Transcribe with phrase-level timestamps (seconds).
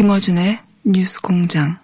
[0.00, 1.76] 김어준의 뉴스 공장.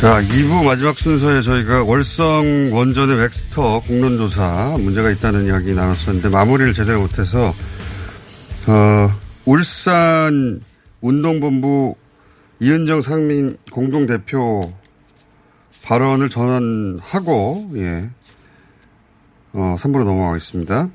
[0.00, 7.02] 자, 2부 마지막 순서에 저희가 월성 원전의 웩스터 공론조사 문제가 있다는 이야기 나눴었는데 마무리를 제대로
[7.02, 7.52] 못해서,
[8.66, 9.10] 어,
[9.44, 10.62] 울산
[11.02, 11.96] 운동본부
[12.60, 14.72] 이은정 상민 공동대표
[15.90, 18.08] 발언을 전환하고, 예,
[19.52, 20.88] 어, 3부로 넘어가겠습니다.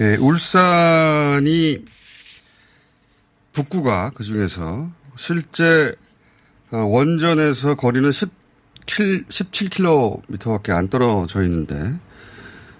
[0.00, 1.84] 예, 울산이
[3.52, 5.94] 북구가 그 중에서 실제
[6.70, 11.94] 어, 원전에서 거리는 10킬, 17km밖에 안 떨어져 있는데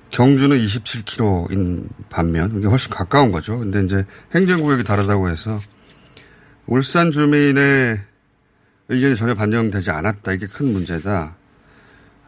[0.08, 3.58] 경주는 27km인 반면 이게 훨씬 가까운 거죠.
[3.58, 5.60] 근데 이제 행정구역이 다르다고 해서
[6.66, 8.09] 울산 주민의
[8.90, 10.32] 의견이 전혀 반영되지 않았다.
[10.32, 11.36] 이게 큰 문제다.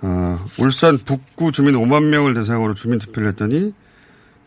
[0.02, 3.74] 어, 울산 북구 주민 5만 명을 대상으로 주민 투표를 했더니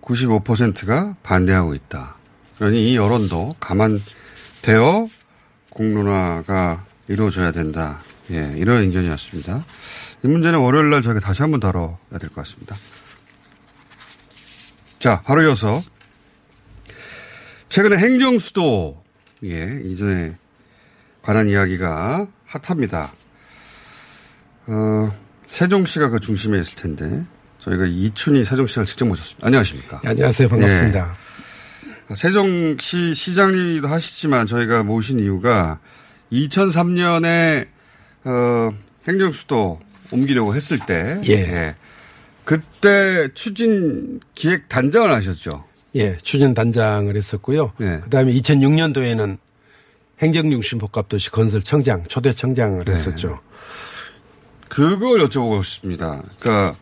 [0.01, 2.15] 95%가 반대하고 있다.
[2.57, 5.07] 그러니 이 여론도 감안되어
[5.69, 7.99] 공론화가 이루어져야 된다.
[8.31, 9.65] 예, 이런 의견이었습니다.
[10.23, 12.75] 이 문제는 월요일 날 저희가 다시 한번 다뤄야 될 것 같습니다.
[14.99, 15.81] 자, 바로 이어서
[17.69, 19.03] 최근에 행정수도,
[19.43, 20.35] 예, 이전에
[21.25, 23.11] 관한 이야기가 핫합니다.
[24.67, 25.11] 어,
[25.47, 27.23] 세종시가 그 중심에 있을 텐데
[27.59, 29.47] 저희가 이춘희 세종시장을 직접 모셨습니다.
[29.47, 30.01] 안녕하십니까?
[30.03, 30.47] 네, 안녕하세요.
[30.47, 31.17] 반갑습니다.
[32.11, 32.15] 예.
[32.15, 35.79] 세종시 시장님도 하시지만 저희가 모신 이유가
[36.31, 37.69] 2003년에
[38.25, 38.71] 어,
[39.07, 39.79] 행정수도
[40.11, 41.33] 옮기려고 했을 때 예.
[41.33, 41.75] 예.
[42.43, 45.63] 그때 추진 기획 단장을 하셨죠.
[45.95, 47.73] 예, 추진 단장을 했었고요.
[47.81, 48.01] 예.
[48.03, 49.39] 그다음에 2006년도에는
[50.21, 52.91] 행정중심 복합도시 건설청장, 초대 청장을 네.
[52.91, 53.39] 했었죠.
[54.69, 56.23] 그걸 여쭤보고 싶습니다.
[56.39, 56.75] 그러니까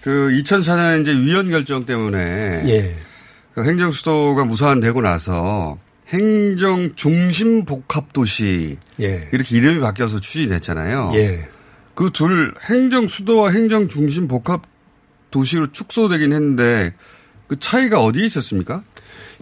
[0.00, 2.96] 그 2004년에 이제 위원 결정 때문에 예.
[3.54, 9.28] 그 행정 수도가 무산되고 나서 행정 중심 복합 도시 예.
[9.32, 11.12] 이렇게 이름이 바뀌어서 추진됐잖아요.
[11.14, 11.48] 예.
[11.94, 14.62] 그 둘 행정 수도와 행정 중심 복합
[15.30, 16.94] 도시로 축소되긴 했는데
[17.46, 18.82] 그 차이가 어디에 있었습니까?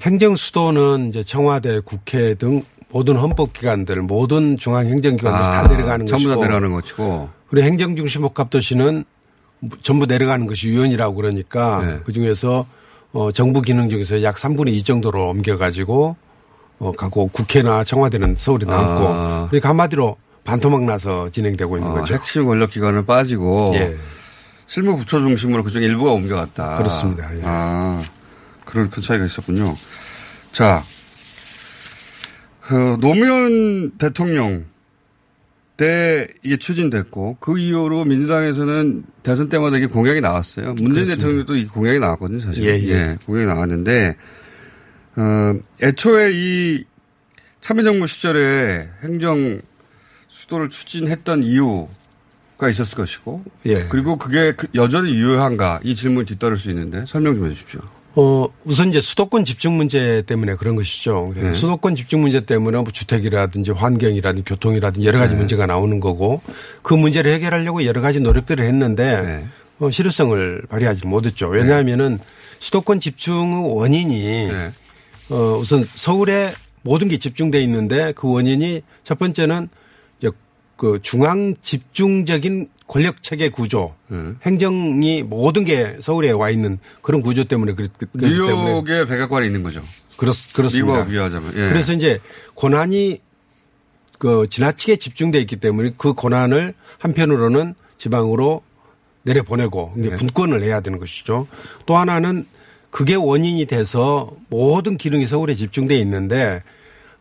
[0.03, 6.41] 행정 수도는 이제 청와대, 국회 등 모든 헌법기관들, 모든 중앙행정기관들이 아, 다 내려가는 전부 것이고
[6.41, 7.29] 다 내려가는 것이고.
[7.51, 9.05] 그리고 행정중심 복합도시는
[9.83, 12.01] 전부 내려가는 것이 위원이라고 그러니까 네.
[12.05, 12.67] 그 중에서
[13.13, 16.17] 어, 정부 기능 중에서 약 3분의 2 정도로 옮겨가지고
[16.79, 19.47] 어, 가고 국회나 청와대는 서울에 남고 아.
[19.51, 22.15] 그러니까 한마디로 반토막 나서 진행되고 있는 어, 거죠.
[22.15, 23.97] 핵심 권력 기관은 빠지고 예.
[24.67, 26.77] 실무 부처 중심으로 그중 일부가 옮겨갔다.
[26.79, 27.35] 그렇습니다.
[27.37, 27.43] 예.
[27.45, 28.03] 아,
[28.65, 29.75] 그런 큰 차이가 있었군요.
[30.53, 30.83] 자,
[32.69, 34.67] 그 노무현 대통령
[35.79, 40.75] 때 이게 추진됐고 그 이후로 민주당에서는 대선 때마다 이게 공약이 나왔어요.
[40.75, 41.17] 문재인 그렇습니다.
[41.17, 42.65] 대통령도 이 공약이 나왔거든요, 사실.
[42.67, 43.17] 예, 예.
[43.25, 44.17] 공약이 나왔는데
[45.17, 46.85] 어, 애초에 이
[47.61, 49.61] 참여정부 시절에 행정
[50.29, 53.85] 수도를 추진했던 이유가 있었을 것이고 예.
[53.89, 57.81] 그리고 그게 그- 여전히 유효한가 이 질문을 뒤따를 수 있는데 설명 좀 해주십시오.
[58.15, 61.33] 어, 우선 이제 수도권 집중 문제 때문에 그런 것이죠.
[61.37, 61.53] 네.
[61.55, 65.39] 수도권 집중 문제 때문에 뭐 주택이라든지 환경이라든지 교통이라든지 여러 가지 네.
[65.39, 66.41] 문제가 나오는 거고
[66.83, 69.47] 그 문제를 해결하려고 여러 가지 노력들을 했는데 네.
[69.79, 71.49] 어, 실효성을 발휘하지 못했죠.
[71.49, 72.19] 왜냐하면은
[72.59, 74.73] 수도권 집중의 원인이 네.
[75.31, 76.53] 어, 우선 서울에
[76.83, 79.69] 모든 게 집중돼 있는데 그 원인이 첫 번째는
[80.79, 84.17] 그 중앙 집중적인 권력 체계 구조, 네.
[84.47, 89.83] 행정이 모든 게 서울에 와 있는 그런 구조 때문에 그렇기 때문에 뉴욕에 백악관이 있는 거죠.
[90.17, 91.05] 그렇, 그렇습니다.
[91.05, 91.53] 비교하자면.
[91.55, 91.69] 예.
[91.69, 92.21] 그래서 이제
[92.55, 93.19] 권한이
[94.19, 98.63] 그 지나치게 집중돼 있기 때문에 그 권한을 한편으로는 지방으로
[99.25, 100.15] 내려보내고 네.
[100.15, 101.49] 분권을 해야 되는 것이죠.
[101.87, 102.47] 또 하나는
[102.91, 106.63] 그게 원인이 돼서 모든 기능이 서울에 집중돼 있는데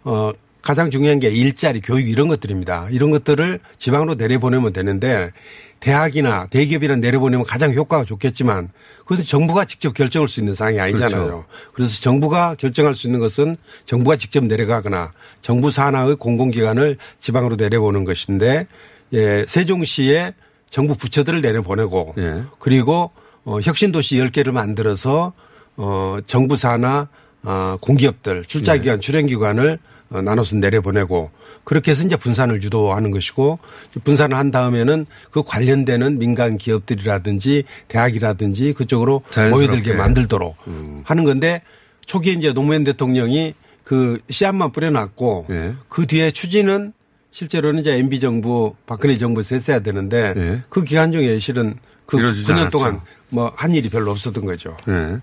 [0.04, 0.32] 어
[0.68, 2.90] 가장 중요한 게 일자리, 교육 이런 것들입니다.
[2.92, 5.32] 이런 것들을 지방으로 내려보내면 되는데
[5.80, 8.68] 대학이나 대기업이나 내려보내면 가장 효과가 좋겠지만
[9.04, 11.10] 그것은 정부가 직접 결정할 수 있는 사항이 아니잖아요.
[11.10, 11.46] 그렇죠.
[11.72, 13.56] 그래서 정부가 결정할 수 있는 것은
[13.86, 18.68] 정부가 직접 내려가거나 정부 산하의 공공기관을 지방으로 내려보는 것인데
[19.14, 20.34] 예, 세종시에
[20.70, 22.44] 정부 부처들을 내려보내고 예.
[22.60, 23.12] 그리고
[23.46, 25.32] 어, 혁신도시 10개를 만들어서
[25.78, 27.08] 어, 정부 산하
[27.44, 31.32] 어, 공기업들 출자기관, 출연기관을 어, 나눠서 내려보내고
[31.64, 33.60] 그렇게 해서 이제 분산을 유도하는 것이고
[34.04, 39.68] 분산을 한 다음에는 그 관련되는 민간 기업들이라든지 대학이라든지 그쪽으로 자연스럽게.
[39.68, 40.56] 모여들게 만들도록
[41.04, 41.62] 하는 건데
[42.06, 45.74] 초기에 이제 노무현 대통령이 그 씨앗만 뿌려놨고 예.
[45.90, 46.94] 그 뒤에 추진은
[47.32, 50.64] 실제로는 이제 MB 정부 박근혜 정부에서 했어야 되는데 예.
[50.70, 51.76] 그 기간 중에 실은
[52.06, 52.70] 그 이루어지지 9년 않았죠.
[52.70, 54.78] 동안 뭐 한 일이 별로 없었던 거죠.
[54.86, 55.18] 네.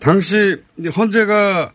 [0.00, 0.56] 당시
[0.96, 1.72] 헌재가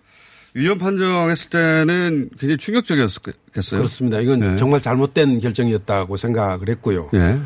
[0.55, 3.79] 위헌 판정했을 때는 굉장히 충격적이었겠어요.
[3.79, 4.19] 그렇습니다.
[4.21, 4.55] 이건 네.
[4.55, 7.09] 정말 잘못된 결정이었다고 생각을 했고요.
[7.13, 7.39] 예.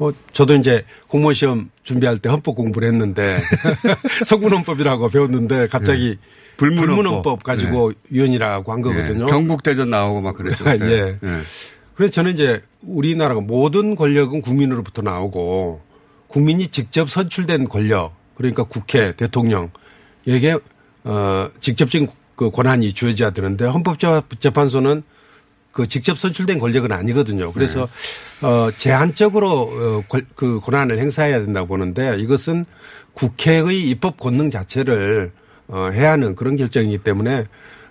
[0.00, 3.40] 어, 저도 이제 공무원 시험 준비할 때 헌법 공부를 했는데
[4.26, 6.18] 성문헌법이라고 배웠는데 갑자기
[6.56, 6.96] 불문헌법.
[6.96, 9.24] 불문헌법 가지고 위헌이라고 한 거거든요.
[9.24, 9.30] 예.
[9.30, 10.64] 경국대전 나오고 막 그랬죠.
[10.66, 10.84] 그때.
[10.86, 11.18] 예.
[11.22, 11.40] 예.
[11.94, 15.82] 그래서 저는 이제 우리나라가 모든 권력은 국민으로부터 나오고
[16.26, 19.70] 국민이 직접 선출된 권력 그러니까 국회 대통령
[20.26, 20.58] 에게
[21.04, 25.02] 어 직접적인 그 권한이 주어져야 되는데 헌법재판소는
[25.72, 27.52] 그 직접 선출된 권력은 아니거든요.
[27.52, 27.88] 그래서
[28.42, 32.64] 어 제한적으로 어, 권- 그 권한을 행사해야 된다고 보는데 이것은
[33.14, 35.32] 국회의 입법 권능 자체를
[35.68, 37.44] 어 해야 하는 그런 결정이기 때문에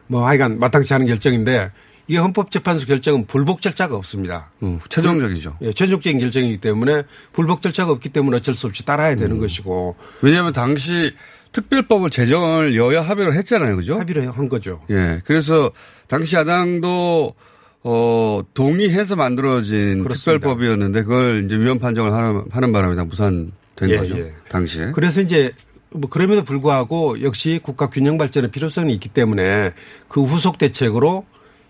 [0.08, 1.72] 뭐 하여간 마땅치 않은 결정인데
[2.08, 4.52] 이게 헌법재판소 결정은 불복 절차가 없습니다.
[4.62, 5.58] 음, 최종적이죠.
[5.62, 7.04] 예, 최종적인 결정이기 때문에
[7.34, 9.20] 불복 절차가 없기 때문에 어쩔 수 없이 따라야 음.
[9.20, 11.14] 되는 것이고 왜냐하면 당시
[11.56, 13.78] 특별법을 제정을 여야 합의로 했잖아요.
[13.78, 13.98] 그죠?
[13.98, 14.82] 합의를 한 거죠.
[14.90, 15.22] 예.
[15.26, 15.72] 그래서
[16.08, 17.34] 당시 야당도
[17.84, 20.16] 어, 동의해서 만들어진 그렇습니다.
[20.16, 23.52] 특별법이었는데 그걸 이제 위헌 판정을 하는, 하는 바람에 다 무산된
[23.90, 24.18] 예, 거죠.
[24.20, 24.34] 예.
[24.50, 24.92] 당시에.
[24.94, 25.54] 그래서 이제
[25.92, 29.72] 뭐 그럼에도 불구하고 역시 국가 균형 발전의 필요성이 있기 때문에
[30.10, 31.26] 그 후속 대책으로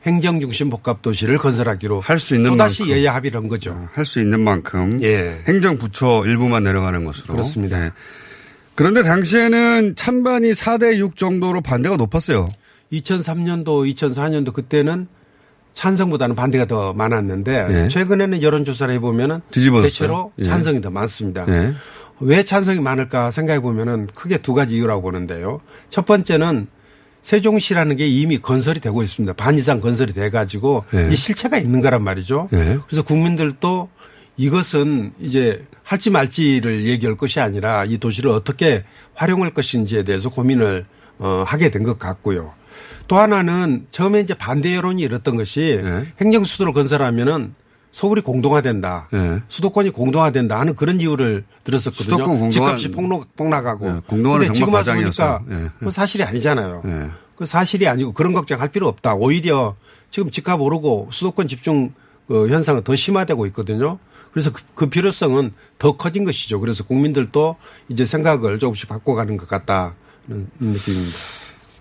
[0.08, 2.90] 행정 중심 복합 도시를 건설하기로 할 수 있는 또다시.
[2.90, 3.88] 여야 합의를 한 거죠.
[3.94, 5.44] 할 수 있는 만큼 예.
[5.48, 7.34] 행정 부처 일부만 내려가는 것으로.
[7.34, 7.86] 그렇습니다.
[7.86, 7.92] 예.
[8.76, 12.48] 그런데 당시에는 찬반이 4대 6 정도로 반대가 높았어요.
[12.92, 15.08] 2003년도, 2004년도 그때는
[15.74, 17.88] 찬성보다는 반대가 더 많았는데 예.
[17.90, 19.90] 최근에는 여론조사를 해보면은 뒤집어졌어요.
[19.90, 20.44] 대체로 예.
[20.44, 21.46] 찬성이 더 많습니다.
[21.50, 21.74] 예.
[22.22, 25.60] 왜 찬성이 많을까 생각해 보면은 크게 두 가지 이유라고 보는데요.
[25.90, 26.68] 첫 번째는
[27.24, 29.34] 세종시라는 게 이미 건설이 되고 있습니다.
[29.34, 31.08] 반 이상 건설이 돼 가지고 네.
[31.08, 32.50] 이제 실체가 있는 거란 말이죠.
[32.52, 32.78] 네.
[32.88, 33.90] 그래서 국민들도
[34.38, 38.84] 이것은 이제 할지 말지를 얘기할 것이 아니라 이 도시를 어떻게
[39.14, 40.86] 활용할 것인지에 대해서 고민을
[41.20, 42.54] 어, 하게 된 것 같고요.
[43.08, 46.06] 또 하나는 처음에 이제 반대 여론이 일었던 것이 네.
[46.20, 47.54] 행정수도를 건설하면은
[47.92, 49.08] 서울이 공동화된다.
[49.14, 49.40] 네.
[49.48, 52.04] 수도권이 공동화된다 하는 그런 이유를 들었었거든요.
[52.04, 53.86] 수도권 공동화- 집값이 폭락, 폭락하고.
[53.90, 55.44] 네, 공동화는 근데 정말 지금 와서 보니까.
[55.48, 55.70] 네.
[55.80, 56.82] 그건 사실이 아니잖아요.
[56.84, 57.10] 네.
[57.38, 59.14] 그 사실이 아니고 그런 걱정할 필요 없다.
[59.16, 59.76] 오히려
[60.12, 61.94] 지금 집값 오르고 수도권 집중
[62.28, 64.00] 그 현상은 더 심화되고 있거든요.
[64.36, 66.60] 그래서 그, 그 필요성은 더 커진 것이죠.
[66.60, 67.56] 그래서 국민들도
[67.88, 69.94] 이제 생각을 조금씩 바꿔가는 것 같다는
[70.60, 71.18] 느낌입니다.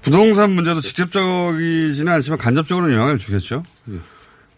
[0.00, 3.64] 부동산 문제도 직접적이지는 않지만 간접적으로는 영향을 주겠죠.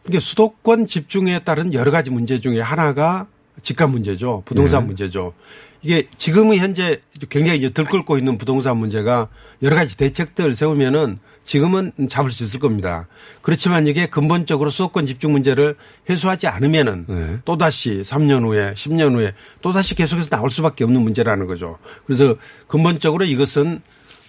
[0.06, 3.28] 이게 수도권 집중에 따른 여러 가지 문제 중에 하나가
[3.62, 4.42] 집값 문제죠.
[4.44, 4.88] 부동산 네.
[4.88, 5.32] 문제죠.
[5.80, 7.00] 이게 지금은 현재
[7.30, 9.28] 굉장히 이제 들끓고 있는 부동산 문제가
[9.62, 13.06] 여러 가지 대책들 세우면은 지금은 잡을 수 있을 겁니다.
[13.40, 15.76] 그렇지만 이게 근본적으로 수도권 집중 문제를
[16.10, 17.38] 해소하지 않으면은 네.
[17.44, 21.78] 또다시 3년 후에 10년 후에 또다시 계속해서 나올 수밖에 없는 문제라는 거죠.
[22.04, 22.34] 그래서
[22.66, 23.80] 근본적으로 이것은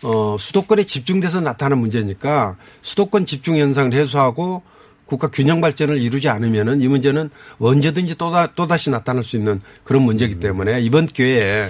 [0.04, 4.62] 어, 수도권에 집중돼서 나타나는 문제니까 수도권 집중 현상을 해소하고
[5.08, 10.40] 국가 균형 발전을 이루지 않으면은 이 문제는 언제든지 또다, 또다시 나타날 수 있는 그런 문제이기
[10.40, 11.68] 때문에 이번 기회에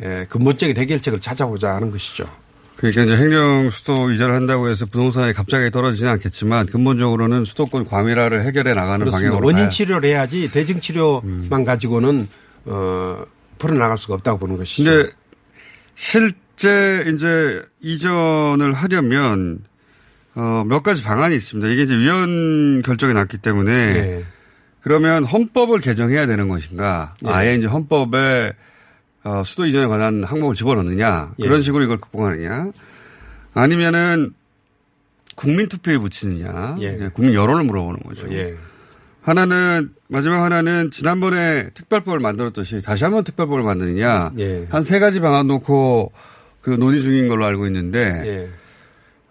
[0.00, 2.28] 에, 근본적인 해결책을 찾아보자 하는 것이죠.
[2.76, 8.74] 그러니까 이제 행정 수도 이전을 한다고 해서 부동산이 갑자기 떨어지지는 않겠지만 근본적으로는 수도권 과밀화를 해결해
[8.74, 9.30] 나가는 그렇습니다.
[9.30, 12.28] 방향으로 원인 치료를 해야지 대증 치료만 가지고는
[12.66, 13.24] 어
[13.58, 14.84] 풀어 나갈 수가 없다고 보는 것이죠.
[14.90, 15.10] 근데
[15.94, 19.60] 실제 이제 이전을 하려면
[20.34, 21.68] 어, 몇 가지 방안이 있습니다.
[21.68, 24.24] 이게 이제 위원 결정이 났기 때문에 예.
[24.82, 27.14] 그러면 헌법을 개정해야 되는 것인가?
[27.24, 27.30] 예.
[27.30, 28.52] 아예 이제 헌법에
[29.26, 31.32] 어, 수도 이전에 관한 항목을 집어넣느냐?
[31.40, 31.44] 예.
[31.44, 32.70] 그런 식으로 이걸 극복하느냐?
[33.54, 34.34] 아니면은
[35.34, 36.76] 국민 투표에 붙이느냐?
[36.80, 36.98] 예.
[37.00, 38.32] 예, 국민 여론을 물어보는 거죠.
[38.32, 38.54] 예.
[39.22, 44.30] 하나는 마지막 하나는 지난번에 특별법을 만들었듯이 다시 한번 특별법을 만드느냐?
[44.38, 44.66] 예.
[44.70, 46.12] 한세 가지 방안 놓고
[46.60, 48.50] 그 논의 중인 걸로 알고 있는데 예.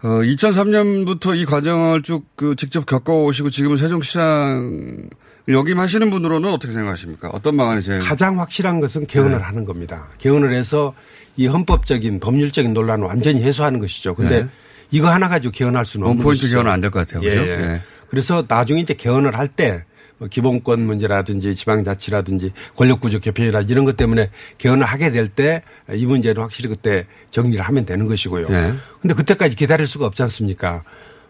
[0.05, 5.09] 어, 2003년부터 이 과정을 쭉 그 직접 겪어오시고 지금은 세종시장
[5.47, 7.29] 역임하시는 분으로는 어떻게 생각하십니까?
[7.29, 9.43] 어떤 방안이 제일 가장 확실한 것은 개헌을 네.
[9.43, 10.09] 하는 겁니다.
[10.17, 10.93] 개헌을 해서
[11.37, 14.15] 이 헌법적인 법률적인 논란을 완전히 해소하는 것이죠.
[14.15, 14.49] 근데 네.
[14.91, 16.55] 이거 하나 가지고 개헌할 수는 없는 원포인트 것이죠.
[16.55, 17.21] 개헌은 안 될 것 같아요.
[17.21, 17.41] 그죠?
[17.41, 17.61] 예, 예.
[17.73, 17.81] 예.
[18.09, 19.85] 그래서 나중에 이제 개헌을 할때
[20.17, 25.61] 뭐 기본권 문제라든지 지방자치라든지 권력구조 개편이라 이런 것 때문에 개헌을 하게 될 때
[25.93, 28.47] 이 문제는 확실히 그때 정리를 하면 되는 것이고요.
[28.49, 28.73] 예.
[29.01, 30.83] 근데 그때까지 기다릴 수가 없지 않습니까?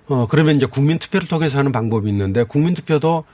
[0.08, 3.26] 어, 그러면 이제 국민투표를 통해서 하는 방법이 있는데 국민투표도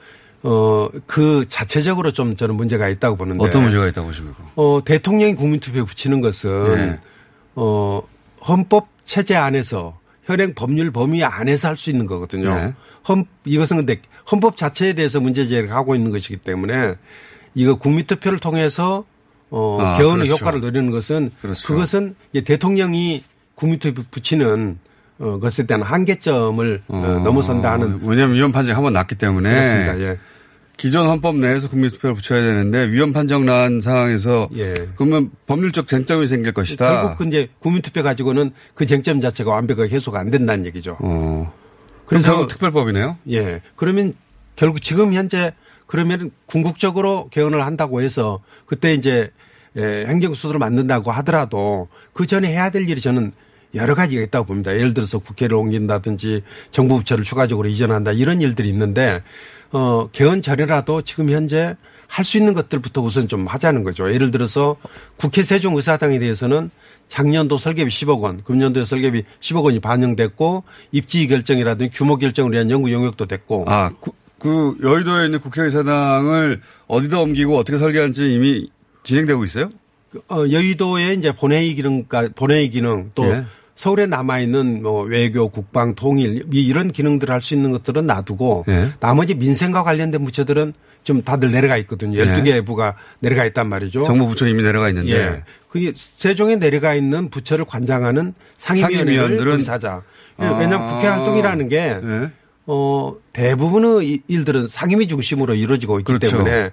[0.43, 3.43] 어, 그 자체적으로 좀 저는 문제가 있다고 보는데.
[3.43, 4.43] 어떤 문제가 있다고 보십니까?
[4.55, 6.99] 어, 대통령이 국민투표에 붙이는 것은 네.
[7.55, 8.01] 어,
[8.47, 12.55] 헌법 체제 안에서 현행 법률 범위 안에서 할 수 있는 거거든요.
[12.55, 12.73] 네.
[13.07, 16.95] 헌, 이것은 근데 헌법 자체에 대해서 문제 제기를 하고 있는 것이기 때문에
[17.53, 19.05] 이거 국민투표를 통해서
[19.49, 20.41] 어, 아, 개헌의 그렇죠.
[20.41, 21.67] 효과를 노리는 것은 그렇죠.
[21.67, 23.23] 그것은 대통령이
[23.55, 24.79] 국민투표 붙이는
[25.21, 29.99] 어, 것에 대한 한계점을 어, 넘어선다 하는 왜냐하면 위헌 판정이 한번 났기 때문에 그렇습니다.
[29.99, 30.17] 예.
[30.77, 34.73] 기존 헌법 내에서 국민투표를 붙여야 되는데 위헌 판정 난 상황에서 예.
[34.95, 37.01] 그러면 법률적 쟁점이 생길 것이다.
[37.01, 40.97] 결국 그 이제 국민투표 가지고는 그 쟁점 자체가 완벽하게 해소가 안 된다는 얘기죠.
[40.99, 41.53] 어.
[42.07, 43.17] 그래서- 그래서 특별법이네요.
[43.29, 43.61] 예.
[43.75, 44.13] 그러면
[44.55, 45.53] 결국 지금 현재
[45.85, 49.29] 그러면 궁극적으로 개헌을 한다고 해서 그때 이제
[49.77, 53.31] 예, 행정수도를 만든다고 하더라도 그 전에 해야 될 일이 저는
[53.75, 54.73] 여러 가지가 있다고 봅니다.
[54.75, 59.21] 예를 들어서 국회를 옮긴다든지 정부 부처를 추가적으로 이전한다 이런 일들이 있는데
[59.71, 61.75] 어, 개헌 전이라도 지금 현재
[62.07, 64.13] 할 수 있는 것들부터 우선 좀 하자는 거죠.
[64.13, 64.75] 예를 들어서
[65.15, 66.69] 국회 세종의사당에 대해서는
[67.07, 72.91] 작년도 설계비 10억 원, 금년도에 설계비 10억 원이 반영됐고 입지 결정이라든지 규모 결정을 위한 연구
[72.91, 78.69] 용역도 됐고 아, 구- 그 여의도에 있는 국회의사당을 어디다 옮기고 어떻게 설계할지 이미
[79.03, 79.69] 진행되고 있어요?
[80.29, 83.45] 어, 여의도에 이제 본회의 기능, 본회의 기능 또 예.
[83.75, 88.89] 서울에 남아있는 뭐 외교, 국방, 통일 이- 이런 기능들을 할 수 있는 것들은 놔두고 예.
[88.99, 90.73] 나머지 민생과 관련된 부처들은
[91.03, 92.19] 좀 다들 내려가 있거든요.
[92.19, 92.25] 예.
[92.25, 94.03] 12개 부가 내려가 있단 말이죠.
[94.03, 95.43] 정부 부처 이미 내려가 있는데 예.
[95.69, 100.01] 그게 세종에 내려가 있는 부처를 관장하는 상임위원회를 하자.
[100.41, 100.51] 예, 아.
[100.59, 102.29] 왜냐하면 국회 활동이라는 게 예.
[102.67, 106.29] 어, 대부분의 이- 일들은 상임위 중심으로 이루어지고 있기 그렇죠.
[106.37, 106.69] 때문에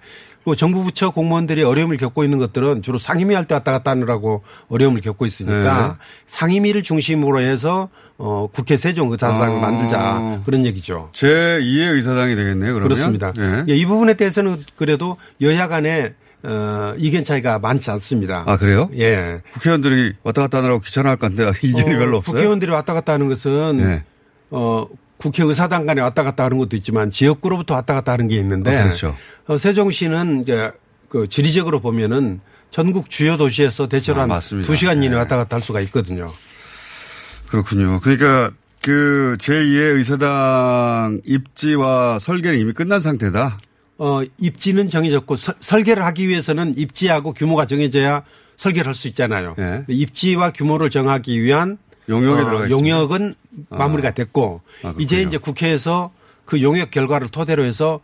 [0.48, 4.42] 그리고 정부 부처 공무원들이 어려움을 겪고 있는 것들은 주로 상임위 할 때 왔다 갔다 하느라고
[4.68, 6.04] 어려움을 겪고 있으니까 네.
[6.26, 9.60] 상임위를 중심으로 해서 어, 국회 세종 의사당을 아.
[9.60, 11.10] 만들자 그런 얘기죠.
[11.12, 12.72] 제 2의 의사당이 되겠네요.
[12.72, 13.32] 그러면 그렇습니다.
[13.38, 13.64] 예.
[13.68, 18.44] 예, 이 부분에 대해서는 그래도 여야 간에 어, 이견 차이가 많지 않습니다.
[18.46, 18.88] 아 그래요?
[18.98, 19.42] 예.
[19.52, 22.32] 국회의원들이 왔다 갔다 하느라고 귀찮아할 건데 이견이 어, 별로 없어요.
[22.32, 24.04] 국회의원들이 왔다 갔다 하는 것은 예.
[24.50, 24.86] 어,
[25.18, 28.82] 국회 의사당 간에 왔다 갔다 하는 것도 있지만 지역구로부터 왔다 갔다 하는 게 있는데 아,
[28.84, 29.16] 그렇죠.
[29.46, 30.70] 어, 세종시는 이제
[31.08, 34.72] 그 지리적으로 보면은 전국 주요 도시에서 대체로 아, 한 맞습니다.
[34.72, 35.14] 2시간 이내 네.
[35.16, 36.32] 왔다 갔다 할 수가 있거든요.
[37.48, 38.00] 그렇군요.
[38.00, 38.50] 그러니까
[38.82, 43.58] 그 제2의 의사당 입지와 설계는 이미 끝난 상태다.
[43.98, 48.22] 어, 입지는 정해졌고 서- 설계를 하기 위해서는 입지하고 규모가 정해져야
[48.56, 49.54] 설계를 할 수 있잖아요.
[49.58, 49.84] 네.
[49.88, 51.78] 입지와 규모를 정하기 위한
[52.08, 52.70] 용역에 어, 들어가 있습니다.
[52.98, 53.34] 용역은
[53.70, 54.94] 마무리가 됐고 아.
[54.98, 56.12] 이제 이제 국회에서
[56.44, 58.00] 그 용역 결과를 토대로 해서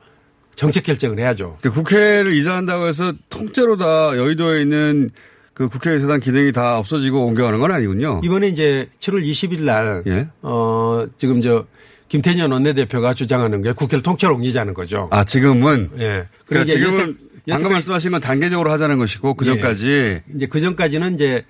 [0.57, 1.57] 정책 결정을 해야죠.
[1.61, 5.11] 그러니까 국회를 이전한다고 해서 통째로 다 여의도에 있는
[5.53, 8.21] 그 국회의사당 기능이 다 없어지고 옮겨가는 건 아니군요.
[8.25, 10.29] 이번에 이제 7월 20일 날, 예.
[10.43, 11.65] 어, 지금 저
[12.09, 15.09] 김태년 원내대표가 주장하는 게 국회를 통째로 옮기자는 거죠.
[15.11, 16.29] 아 지금은 예.
[16.47, 17.01] 그러니까 지금은
[17.47, 21.45] 여태- 방금 말씀하신 건 단계적으로 하자는 것이고 그 전까지 이제 그 전까지는 이제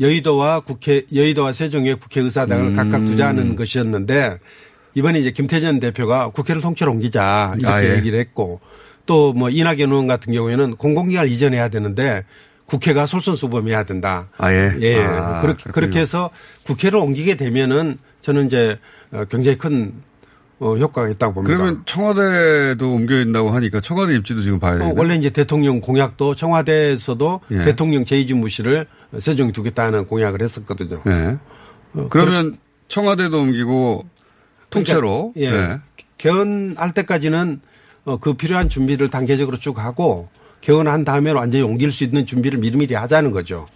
[0.00, 2.76] 여의도와 국회, 여의도와 세종의 국회의사당을 음.
[2.76, 4.38] 각각 두자는 것이었는데
[4.94, 7.96] 이번에 이제 김태전 대표가 국회를 통째로 옮기자 이렇게 아, 예.
[7.96, 8.60] 얘기를 했고
[9.06, 12.24] 또 뭐 이낙연 의원 같은 경우에는 공공기관을 이전해야 되는데
[12.66, 14.28] 국회가 솔선수범해야 된다.
[14.36, 14.72] 아, 예.
[14.80, 14.96] 예.
[14.98, 15.72] 아, 그렇게, 그렇군요.
[15.72, 16.30] 그렇게 해서
[16.64, 18.78] 국회를 옮기게 되면은 저는 이제
[19.12, 19.92] 어, 굉장히 큰
[20.58, 21.54] 어, 효과가 있다고 봅니다.
[21.54, 24.94] 그러면 청와대도 옮겨 있다고 하니까 청와대 입지도 지금 봐야 어, 되나?
[24.96, 27.62] 원래 이제 대통령 공약도 청와대에서도 예.
[27.62, 28.86] 대통령 제2집무실을
[29.18, 31.02] 세종에 두겠다는 공약을 했었거든요.
[31.06, 31.36] 예.
[31.92, 32.56] 어, 그러면
[32.88, 34.06] 청와대도 옮기고
[34.70, 35.34] 통째로.
[35.36, 35.50] 예.
[35.50, 35.78] 네.
[36.18, 37.60] 개헌할 때까지는
[38.06, 40.28] 어, 그 필요한 준비를 단계적으로 쭉 하고
[40.62, 43.66] 개헌한 다음에 완전히 옮길 수 있는 준비를 미리미리 하자는 거죠.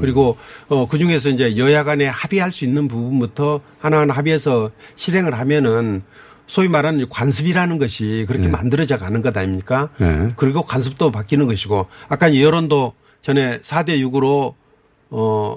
[0.00, 0.36] 그리고
[0.68, 6.02] 어, 그 중에서 이제 여야 간에 합의할 수 있는 부분부터 하나하나 합의해서 실행을 하면은
[6.46, 9.90] 소위 말하는 관습이라는 것이 그렇게 만들어져 가는 것 아닙니까?
[9.98, 10.32] 네.
[10.36, 14.54] 그리고 관습도 바뀌는 것이고 아까 여론도 전에 4대 6으로
[15.10, 15.56] 어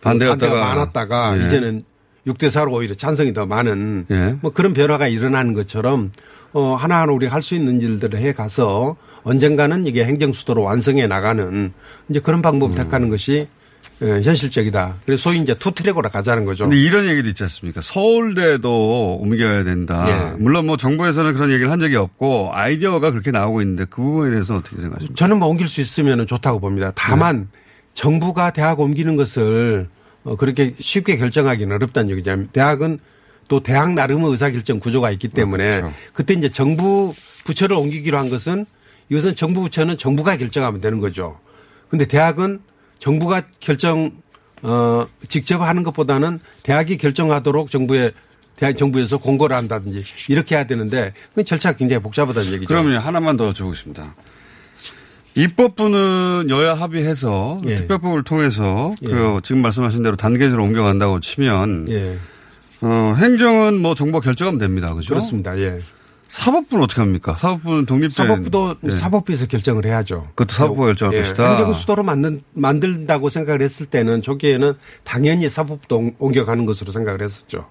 [0.00, 0.56] 반대였다가.
[0.56, 1.46] 많았다가 예.
[1.46, 1.84] 이제는
[2.26, 4.36] 6대 4로 오히려 찬성이 더 많은 예.
[4.40, 6.10] 뭐 그런 변화가 일어나는 것처럼
[6.52, 11.72] 어 하나하나 우리가 할수 있는 일들을 해 가서 언젠가는 이게 행정 수도로 완성해 나가는
[12.08, 12.76] 이제 그런 방법 을 음.
[12.76, 13.48] 택하는 것이 예,
[14.06, 14.96] 현실적이다.
[15.04, 16.64] 그래서 소위 이제 two track으로 가자는 거죠.
[16.64, 17.80] 근데 이런 얘기도 있지 않습니까?
[17.80, 20.06] 서울대도 옮겨야 된다.
[20.08, 20.36] 예.
[20.38, 24.56] 물론 뭐 정부에서는 그런 얘기를 한 적이 없고 아이디어가 그렇게 나오고 있는데 그 부분에 대해서
[24.56, 25.14] 어떻게 생각하십니까?
[25.16, 26.92] 저는 뭐 옮길 수 있으면 좋다고 봅니다.
[26.94, 27.60] 다만 네.
[27.94, 29.88] 정부가 대학 옮기는 것을
[30.24, 32.46] 어, 그렇게 쉽게 결정하기는 어렵다는 얘기죠.
[32.52, 32.98] 대학은
[33.48, 35.94] 또 대학 나름의 의사결정 구조가 있기 때문에 그렇죠.
[36.12, 38.66] 그때 이제 정부 부처를 옮기기로 한 것은
[39.10, 41.38] 이것은 정부 부처는 정부가 결정하면 되는 거죠.
[41.88, 42.60] 근데 대학은
[42.98, 44.10] 정부가 결정
[44.62, 48.12] 어 직접 하는 것보다는 대학이 결정하도록 정부에
[48.56, 52.68] 대학 정부에서 공고를 한다든지 이렇게 해야 되는데 그 절차가 굉장히 복잡하다는 얘기죠.
[52.68, 54.12] 그러면 하나만 더 여쭤보겠습니다.
[55.36, 57.74] 입법부는 여야 합의해서 예.
[57.74, 59.08] 특별법을 통해서 예.
[59.08, 62.16] 그 지금 말씀하신 대로 단계적으로 옮겨간다고 치면 예.
[62.80, 64.94] 어, 행정은 뭐 정부가 결정하면 됩니다.
[64.94, 65.08] 그죠?
[65.08, 65.58] 그렇습니다.
[65.58, 65.80] 예.
[66.28, 67.36] 사법부는 어떻게 합니까?
[67.38, 68.90] 사법부는 독립된 사법부도 예.
[68.90, 70.28] 사법부에서 결정을 해야죠.
[70.34, 71.22] 그것도 사법부가 결정할 예.
[71.22, 71.48] 것이다.
[71.50, 74.72] 행정 수도로 만든, 만든다고 생각을 했을 때는 초기에는
[75.04, 77.66] 당연히 사법부도 옮- 옮겨가는 것으로 생각을 했었죠.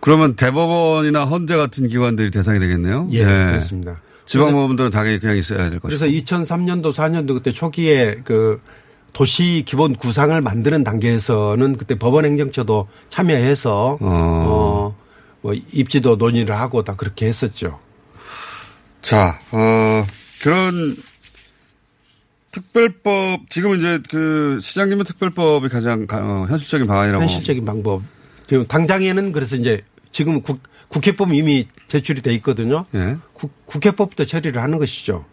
[0.00, 3.08] 그러면 대법원이나 헌재 같은 기관들이 대상이 되겠네요.
[3.12, 4.00] 예, 그렇습니다.
[4.26, 5.88] 지방법원들은 당연히 그냥 있어야 될 것이고.
[5.88, 8.60] 그래서 2003년도 4년도 그때 초기에 그
[9.12, 14.96] 도시 기본 구상을 만드는 단계에서는 그때 법원 행정처도 참여해서 어,
[15.40, 17.78] 뭐 입지도 논의를 하고 다 그렇게 했었죠.
[19.06, 20.04] 자, 어,
[20.42, 20.96] 그런
[22.50, 27.22] 특별법, 지금은 이제 그 시장님은 특별법이 가장 가- 어, 현실적인 방안이라고.
[27.22, 28.02] 현실적인 방법.
[28.48, 32.86] 지금 당장에는 그래서 이제 지금 국, 국회법 이미 제출이 돼 있거든요.
[32.96, 33.16] 예.
[33.32, 35.24] 국, 국회법부터 처리를 하는 것이죠.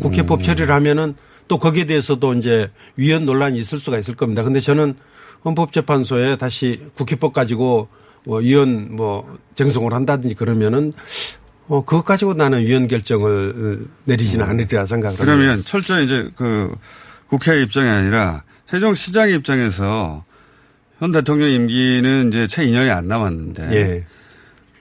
[0.00, 0.42] 국회법 음.
[0.44, 1.16] 처리를 하면은
[1.48, 4.44] 또 거기에 대해서도 이제 위헌 논란이 있을 수가 있을 겁니다.
[4.44, 4.94] 근데 저는
[5.44, 7.88] 헌법재판소에 다시 국회법 가지고
[8.24, 10.92] 뭐 위헌 뭐 쟁송을 한다든지 그러면은
[11.68, 15.32] 어, 그것 가지고 나는 위헌 결정을 내리지는 않으리라 생각을 합니다.
[15.34, 15.38] 음.
[15.38, 16.74] 그러면 철저히 이제 그
[17.28, 20.24] 국회 입장이 아니라 세종시장의 입장에서
[20.98, 23.68] 현 대통령 임기는 이제 채 2년이 안 남았는데.
[23.72, 24.06] 예.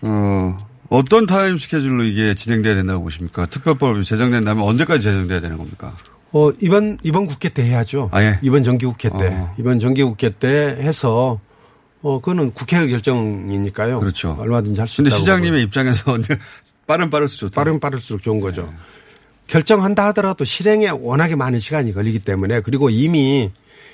[0.02, 3.48] 어, 어떤 타임 스케줄로 이게 진행돼야 된다고 보십니까?
[3.48, 5.96] 특별법이 제정된다면 언제까지 제정돼야 되는 겁니까?
[6.32, 8.10] 어, 이번, 이번 국회 때 해야죠.
[8.12, 8.40] 아, 예.
[8.42, 9.28] 이번 정기국회 때.
[9.32, 9.54] 어.
[9.58, 10.48] 이번 정기국회 때
[10.80, 11.40] 해서,
[12.02, 14.00] 어, 그거는 국회의 결정이니까요.
[14.00, 14.38] 그렇죠.
[14.40, 15.20] 얼마든지 할수 근데 있다고.
[15.20, 16.38] 시장님의 입장에서 언제
[16.88, 17.62] 빠른 빠를수록 좋다.
[17.62, 18.74] 빠르면 빠를수록 좋은 거죠.
[19.48, 23.52] 결정한다 하더라도 실행에 워낙에 많은 시간이 걸리기 때문에 그리고 이미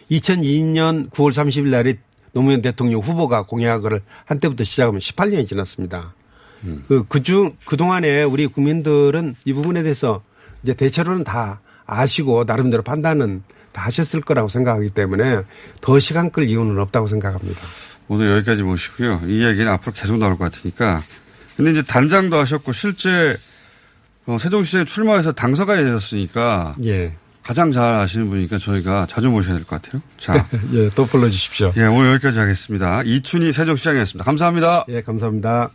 [0.09, 1.95] 2002년 9월 30일 날에
[2.33, 6.13] 노무현 대통령 후보가 공약을 한 때부터 시작하면 18년이 지났습니다.
[6.87, 10.21] 그, 그 중, 그동안에 우리 국민들은 이 부분에 대해서
[10.63, 15.41] 이제 대체로는 다 아시고 나름대로 판단은 다 하셨을 거라고 생각하기 때문에
[15.81, 17.59] 더 시간 끌 이유는 없다고 생각합니다.
[18.07, 19.21] 오늘 여기까지 모시고요.
[19.25, 21.01] 이 얘기는 앞으로 계속 나올 것 같으니까.
[21.63, 23.37] 근데 이제 단장도 하셨고 실제
[24.25, 27.13] 어, 세종시장에 출마해서 당선까지 되셨으니까 예.
[27.43, 30.01] 가장 잘 아시는 분이니까 저희가 자주 모셔야 될 것 같아요.
[30.17, 31.73] 자, 예, 또 불러주십시오.
[31.77, 33.01] 예, 오늘 여기까지 하겠습니다.
[33.03, 34.23] 이춘희 세종시장이었습니다.
[34.25, 34.85] 감사합니다.
[34.89, 35.69] 예, 감사합니다.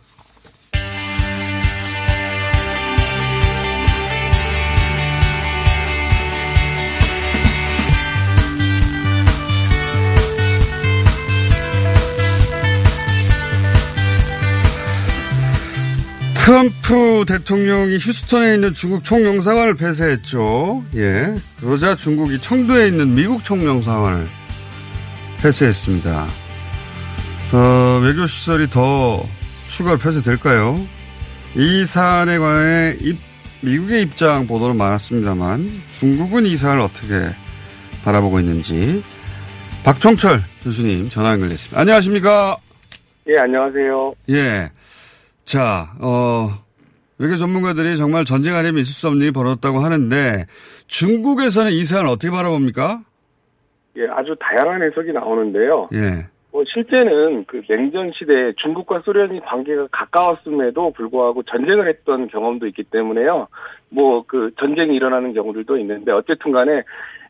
[16.51, 20.81] 트럼프 대통령이 휴스턴에 있는 중국 총영사관을 폐쇄했죠.
[20.95, 21.33] 예.
[21.59, 24.25] 그러자 중국이 청도에 있는 미국 총영사관을
[25.41, 26.25] 폐쇄했습니다.
[27.51, 29.25] 어, 외교시설이 더
[29.65, 30.79] 추가로 폐쇄될까요?
[31.55, 33.19] 이 사안에 관해 입-
[33.59, 37.29] 미국의 입장 보도는 많았습니다만 중국은 이 사안을 어떻게
[38.05, 39.03] 바라보고 있는지
[39.83, 41.81] 박종철 교수님 전화 연결됐습니다.
[41.81, 42.55] 안녕하십니까?
[43.27, 44.13] 예, 안녕하세요.
[44.29, 44.71] 예.
[45.47, 46.49] 자, 어,
[47.17, 50.45] 외교 전문가들이 정말 전쟁 아니면 있을 수 없는 일이 벌어졌다고 하는데
[50.87, 52.99] 중국에서는 이 사안을 어떻게 바라봅니까?
[53.95, 55.87] 예, 아주 다양한 해석이 나오는데요.
[55.93, 56.27] 예.
[56.51, 63.47] 뭐 실제는 그 냉전 시대에 중국과 소련이 관계가 가까웠음에도 불구하고 전쟁을 했던 경험도 있기 때문에요.
[63.89, 66.83] 뭐 그 전쟁이 일어나는 경우들도 있는데 어쨌든 간에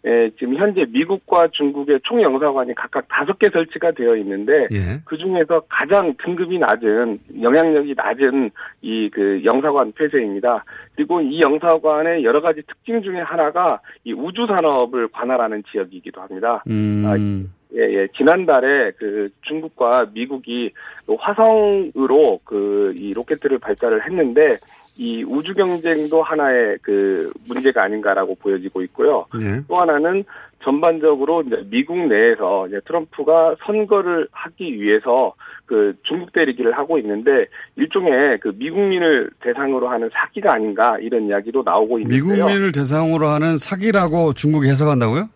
[0.07, 5.01] 에, 지금 현재 미국과 중국의 총영사관이 각각 다섯 개 설치가 되어 있는데 예.
[5.03, 10.63] 그 중에서 가장 등급이 낮은 영향력이 낮은 이 그 영사관 폐쇄입니다.
[10.95, 16.63] 그리고 이 영사관의 여러 가지 특징 중에 하나가 이 우주 산업을 관할하는 지역이기도 합니다.
[16.69, 17.51] 음.
[17.75, 18.07] 예, 예.
[18.15, 20.71] 지난달에 그 중국과 미국이
[21.05, 24.57] 그 화성으로 그 이 로켓들을 발사를 했는데
[24.97, 29.25] 이 우주 경쟁도 하나의 그 문제가 아닌가라고 보여지고 있고요.
[29.41, 29.61] 예.
[29.67, 30.23] 또 하나는
[30.63, 35.33] 전반적으로 이제 미국 내에서 이제 트럼프가 선거를 하기 위해서
[35.65, 41.99] 그 중국 대리기를 하고 있는데 일종의 그 미국민을 대상으로 하는 사기가 아닌가 이런 이야기도 나오고
[41.99, 42.23] 있는데요.
[42.23, 45.29] 미국민을 대상으로 하는 사기라고 중국이 해석한다고요?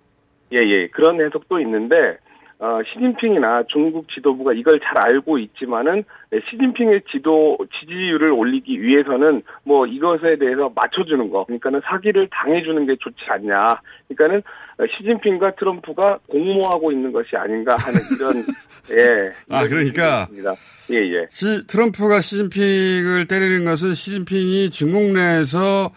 [0.53, 0.87] 예, 예.
[0.87, 2.17] 그런 해석도 있는데,
[2.61, 9.87] 어, 시진핑이나 중국 지도부가 이걸 잘 알고 있지만은, 예, 시진핑의 지도, 지지율을 올리기 위해서는 뭐
[9.87, 11.43] 이것에 대해서 맞춰주는 거.
[11.45, 13.81] 그러니까는 사기를 당해주는 게 좋지 않냐.
[14.07, 14.43] 그러니까는
[14.77, 18.45] 어, 시진핑과 트럼프가 공모하고 있는 것이 아닌가 하는 이런,
[18.95, 19.33] 예.
[19.49, 20.27] 아, 그러니까.
[20.29, 20.53] 있습니다.
[20.91, 21.27] 예, 예.
[21.31, 25.89] 시, 트럼프가 시진핑을 때리는 것은 시진핑이 중국 내에서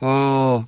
[0.00, 0.64] 어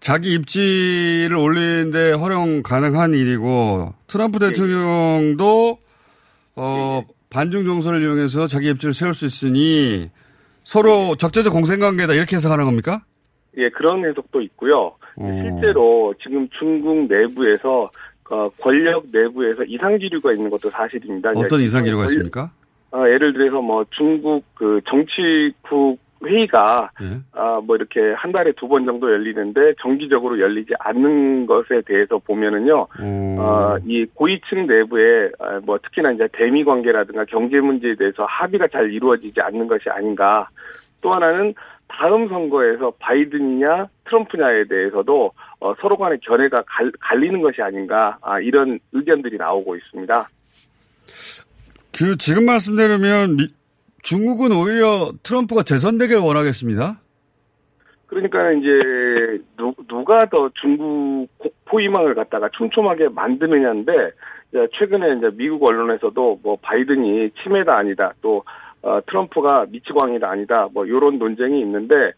[0.00, 5.78] 자기 입지를 올리는데 활용 가능한 일이고 트럼프 대통령도
[6.56, 10.10] 어 반중 정서를 이용해서 자기 입지를 세울 수 있으니
[10.62, 13.02] 서로 적재적 공생관계다 이렇게 해석하는 겁니까?
[13.56, 14.92] 예, 그런 해석도 있고요.
[15.16, 15.42] 어.
[15.42, 17.90] 실제로 지금 중국 내부에서
[18.30, 21.32] 어, 권력 내부에서 이상기류가 있는 것도 사실입니다.
[21.34, 22.50] 어떤 이상기류가 권력- 있습니까?
[22.92, 27.18] 어, 예를 들어서 뭐 중국 그 정치국 회의가 예.
[27.32, 32.86] 아, 뭐 이렇게 한 달에 두 번 정도 열리는데 정기적으로 열리지 않는 것에 대해서 보면은요,
[33.38, 38.90] 어, 이 고위층 내부에 아, 뭐 특히나 이제 대미 관계라든가 경제 문제에 대해서 합의가 잘
[38.92, 40.48] 이루어지지 않는 것이 아닌가.
[41.02, 41.54] 또 하나는
[41.86, 48.78] 다음 선거에서 바이든이냐 트럼프냐에 대해서도 어, 서로 간의 견해가 갈, 갈리는 것이 아닌가 아, 이런
[48.92, 50.28] 의견들이 나오고 있습니다.
[51.96, 53.48] 그 지금 말씀대로면 미-
[54.02, 57.00] 중국은 오히려 트럼프가 재선되길 원하겠습니다.
[58.06, 63.92] 그러니까 이제 누, 누가 더 중국 고- 포위망을 갖다가 촘촘하게 만드느냐인데
[64.78, 68.44] 최근에 이제 미국 언론에서도 뭐 바이든이 치매다 아니다 또
[68.80, 72.12] 어, 트럼프가 미치광이다 아니다 뭐 이런 논쟁이 있는데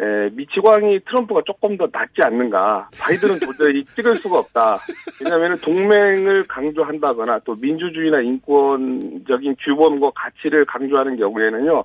[0.00, 4.78] 에, 미치광이 트럼프가 조금 더 낫지 않는가 바이든은 도저히 찍을 수가 없다
[5.22, 11.84] 왜냐하면 동맹을 강조한다거나 또 민주주의나 인권적인 규범과 가치를 강조하는 경우에는요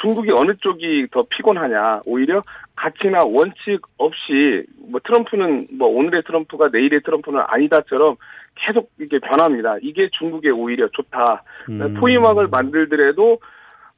[0.00, 2.42] 중국이 어느 쪽이 더 피곤하냐 오히려
[2.76, 8.16] 가치나 원칙 없이 뭐 트럼프는 뭐 오늘의 트럼프가 내일의 트럼프는 아니다처럼
[8.54, 9.76] 계속 이게 변합니다.
[9.82, 11.42] 이게 중국에 오히려 좋다.
[11.68, 11.94] 음.
[11.98, 13.38] 포위망을 만들더라도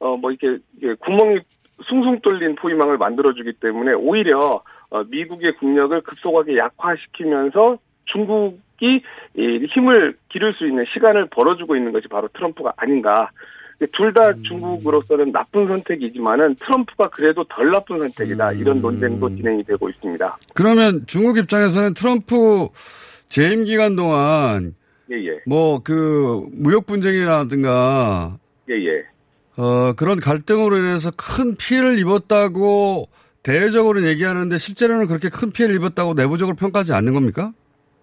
[0.01, 1.38] 어 뭐 이렇게, 이게 구멍이
[1.88, 9.02] 숭숭 뚫린 포위망을 만들어주기 때문에 오히려 어, 미국의 국력을 급속하게 약화시키면서 중국이
[9.36, 13.30] 이 힘을 기를 수 있는 시간을 벌어주고 있는 것이 바로 트럼프가 아닌가.
[13.94, 18.52] 둘 다 중국으로서는 나쁜 선택이지만은 트럼프가 그래도 덜 나쁜 선택이다.
[18.52, 20.36] 이런 논쟁도 진행이 되고 있습니다.
[20.54, 22.68] 그러면 중국 입장에서는 트럼프
[23.28, 24.74] 재임 기간 동안
[25.10, 25.40] 예, 예.
[25.48, 28.38] 뭐 그 무역 분쟁이라든가
[28.70, 29.02] 예, 예.
[29.58, 33.06] 어 그런 갈등으로 인해서 큰 피해를 입었다고
[33.42, 37.52] 대외적으로는 얘기하는데 실제로는 그렇게 큰 피해를 입었다고 내부적으로 평가하지 않는 겁니까?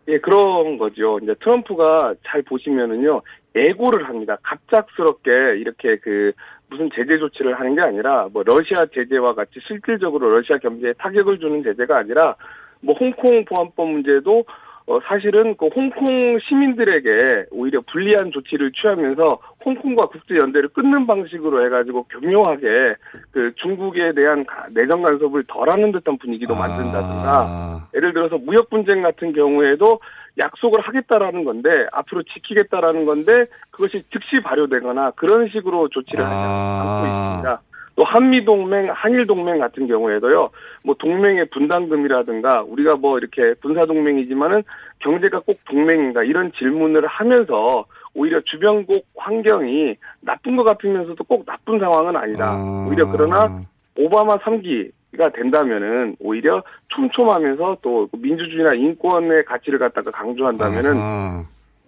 [0.10, 1.20] 예, 그런 거죠.
[1.22, 3.22] 이제 트럼프가 잘 보시면은요,
[3.56, 4.38] 예고를 합니다.
[4.42, 6.32] 갑작스럽게 이렇게 그
[6.70, 11.64] 무슨 제재 조치를 하는 게 아니라 뭐 러시아 제재와 같이 실질적으로 러시아 경제에 타격을 주는
[11.64, 12.36] 제재가 아니라
[12.82, 14.46] 뭐 홍콩 보안법 문제도
[14.90, 22.06] 어 사실은 그 홍콩 시민들에게 오히려 불리한 조치를 취하면서 홍콩과 국제 연대를 끊는 방식으로 해가지고
[22.06, 22.96] 교묘하게
[23.32, 27.30] 그 중국에 대한 가- 내정 간섭을 덜하는 듯한 분위기도 만든다든가.
[27.32, 30.00] 아, 예를 들어서 무역 분쟁 같은 경우에도
[30.40, 37.62] 약속을 하겠다라는 건데 앞으로 지키겠다라는 건데 그것이 즉시 발효되거나 그런 식으로 조치를 하지 않고 있습니다.
[38.00, 40.52] 또 한미 동맹, 한일 동맹 같은 경우에도요.
[40.86, 44.64] 뭐 동맹의 분담금이라든가 우리가 뭐 이렇게 군사 동맹이지만은
[45.00, 47.84] 경제가 꼭 동맹인가 이런 질문을 하면서
[48.14, 52.56] 오히려 주변국 환경이 나쁜 것 같으면서도 꼭 나쁜 상황은 아니다.
[52.88, 53.50] 오히려 그러나
[53.98, 56.64] 오바마 3기 가 된다면은 오히려
[56.96, 61.44] 촘촘하면서 또 민주주의나 인권의 가치를 갖다가 강조한다면은 아.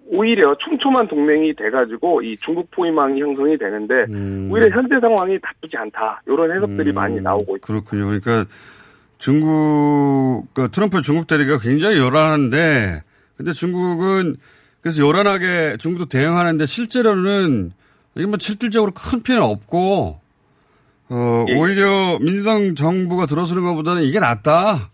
[0.07, 4.49] 오히려 촘촘한 동맹이 돼가지고 이 중국 포위망이 형성이 되는데 음.
[4.51, 7.65] 오히려 현재 상황이 나쁘지 않다 이런 해석들이 많이 나오고 있습니다.
[7.65, 8.05] 그렇군요.
[8.05, 8.49] 그러니까
[9.17, 13.03] 중국 그 트럼프 중국 대리가 굉장히 요란한데
[13.37, 14.35] 근데 중국은
[14.81, 17.71] 그래서 요란하게 중국도 대응하는데 실제로는
[18.15, 20.19] 이게 뭐 실질적으로 큰 피해는 없고
[21.09, 21.59] 어, 예.
[21.59, 24.90] 오히려 민주당 정부가 들어서는 것보다는 이게 낫다.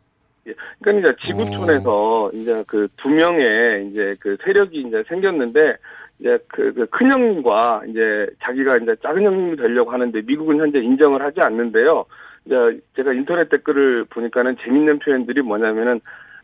[0.48, 0.54] 예.
[0.82, 5.62] 그러니까 이제 지구촌에서 이제 그 두 명의 이제 그 세력이 이제 생겼는데
[6.20, 11.22] 이제 그, 그 큰 형님과 이제 자기가 이제 작은 형님이 되려고 하는데 미국은 현재 인정을
[11.22, 12.06] 하지 않는데요.
[12.46, 12.56] 이제
[12.96, 16.00] 제가 인터넷 댓글을 보니까는 재밌는 표현들이 뭐냐면은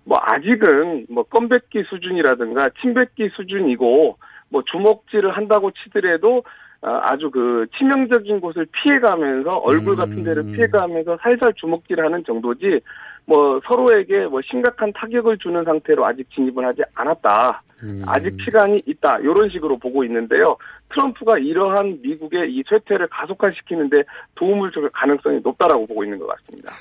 [0.06, 4.18] 뭐 아직은 뭐 껌뱉기 수준이라든가 침뱉기 수준이고
[4.50, 6.44] 뭐 주먹질을 한다고 치더라도
[6.82, 12.82] 아, 아주 그 치명적인 곳을 피해가면서 얼굴 같은 데를 피해가면서 살살 주먹질하는 정도지
[13.26, 17.64] 뭐 서로에게 뭐 심각한 타격을 주는 상태로 아직 진입을 하지 않았다.
[18.08, 19.20] 아직 시간이 있다.
[19.20, 20.58] 이런 식으로 보고 있는데요.
[20.90, 24.04] 트럼프가 이러한 미국의 이 쇠퇴를 가속화시키는데
[24.36, 26.72] 도움을 줄 가능성이 높다라고 보고 있는 것 같습니다.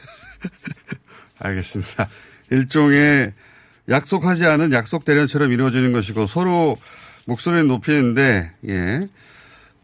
[1.41, 2.09] 알겠습니다.
[2.51, 3.33] 일종의
[3.89, 6.77] 약속하지 않은 약속 대련처럼 이루어지는 것이고 서로
[7.27, 9.01] 목소리를 높이는데 예.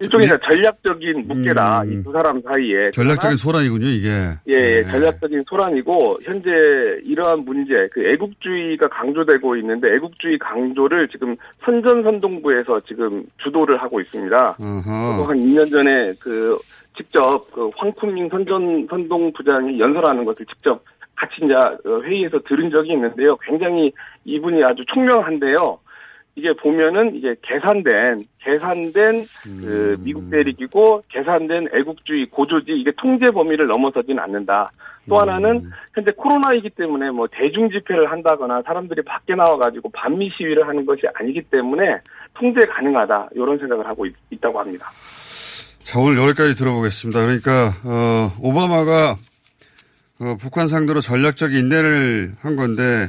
[0.01, 1.85] 일종의 이제 전략적인 묵계다.
[1.87, 2.87] 이두 사람 사이에.
[2.87, 2.91] 음.
[2.93, 4.09] 전략적인 소란이군요, 이게.
[4.49, 4.83] 예, 예, 예.
[4.85, 6.51] 전략적인 소란이고 현재
[7.05, 14.57] 이러한 문제, 그 애국주의가 강조되고 있는데 애국주의 강조를 지금 선전선동부에서 지금 주도를 하고 있습니다.
[14.59, 14.83] 어허.
[14.83, 16.57] 저도 한 2년 전에 그
[16.97, 20.83] 직접 그 황쿤밍 선전 선동 부장이 연설하는 것을 직접
[21.17, 23.37] 같이 이제 어, 회의에서 들은 적이 있는데요.
[23.39, 23.93] 굉장히
[24.25, 25.79] 이분이 아주 총명한데요.
[26.39, 29.25] 이게 보면은 이게 계산된 계산된
[29.61, 34.71] 그 미국 대륙이고 계산된 애국주의 고조지 이게 통제 범위를 넘어서진 않는다.
[35.09, 35.63] 또 하나는
[35.95, 41.03] 현재 코로나이기 때문에 뭐 대중 집회를 한다거나 사람들이 밖에 나와 가지고 반미 시위를 하는 것이
[41.15, 41.99] 아니기 때문에
[42.35, 43.31] 통제 가능하다.
[43.35, 44.87] 이런 생각을 하고 있, 있다고 합니다.
[45.83, 47.21] 자, 오늘 여기까지 들어보겠습니다.
[47.25, 49.17] 그러니까, 어, 오바마가,
[50.21, 53.07] 어, 북한 상대로 전략적 인내를 한 건데,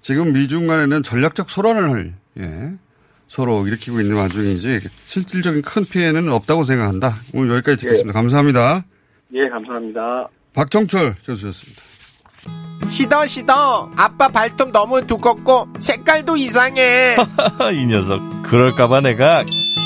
[0.00, 2.72] 지금 미중 간에는 전략적 소란을, 예,
[3.26, 7.16] 서로 일으키고 있는 와중이지, 실질적인 큰 피해는 없다고 생각한다.
[7.34, 8.12] 오늘 여기까지 듣겠습니다.
[8.18, 8.84] 감사합니다.
[9.34, 10.28] 예, 감사합니다.
[10.54, 11.82] 박정철 교수였습니다.
[12.88, 17.16] 시더 시더 아빠 발톱 너무 두껍고 색깔도 이상해
[17.74, 18.20] 이 녀석.
[18.44, 19.42] 그럴까봐 내가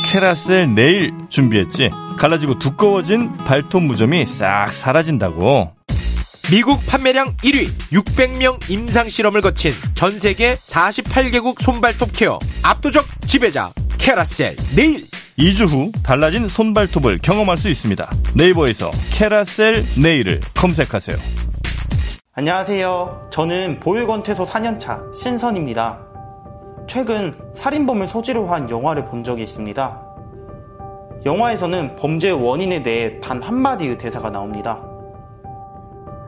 [0.06, 1.90] 캐라셀 네일 준비했지.
[2.18, 5.74] 갈라지고 두꺼워진 발톱 무좀이 싹 사라진다고.
[6.52, 14.56] 미국 판매량 1위 600명 임상 실험을 거친 전 세계 48개국 손발톱 케어 압도적 지배자 캐라셀
[14.76, 15.00] 네일
[15.38, 18.06] 2주 후 달라진 손발톱을 경험할 수 있습니다.
[18.36, 21.16] 네이버에서 캐라셀 네일을 검색하세요.
[22.34, 23.30] 안녕하세요.
[23.32, 26.00] 저는 보육원 퇴소 4년차 신선입니다.
[26.86, 30.02] 최근 살인범을 소재로 한 영화를 본 적이 있습니다.
[31.24, 34.91] 영화에서는 범죄의 원인에 대해 단 한마디의 대사가 나옵니다.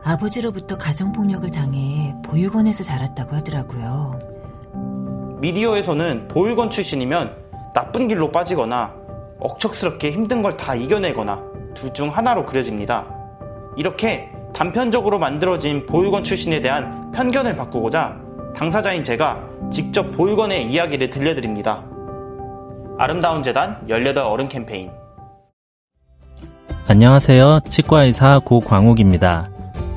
[0.05, 4.19] 아버지로부터 가정폭력을 당해 보육원에서 자랐다고 하더라고요.
[5.41, 7.35] 미디어에서는 보육원 출신이면
[7.73, 8.93] 나쁜 길로 빠지거나
[9.39, 11.41] 억척스럽게 힘든 걸 다 이겨내거나
[11.73, 13.05] 둘 중 하나로 그려집니다.
[13.75, 18.17] 이렇게 단편적으로 만들어진 보육원 출신에 대한 편견을 바꾸고자
[18.55, 21.83] 당사자인 제가 직접 보육원의 이야기를 들려드립니다.
[22.97, 24.91] 아름다운 재단 18 어른 캠페인
[26.87, 27.61] 안녕하세요.
[27.69, 29.49] 치과의사 고광욱입니다.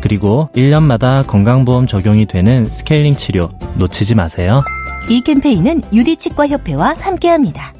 [0.00, 4.60] 그리고 1년마다 건강보험 적용이 되는 스케일링 치료 놓치지 마세요.
[5.08, 7.72] 이 캠페인은 유디치과협회와 함께합니다.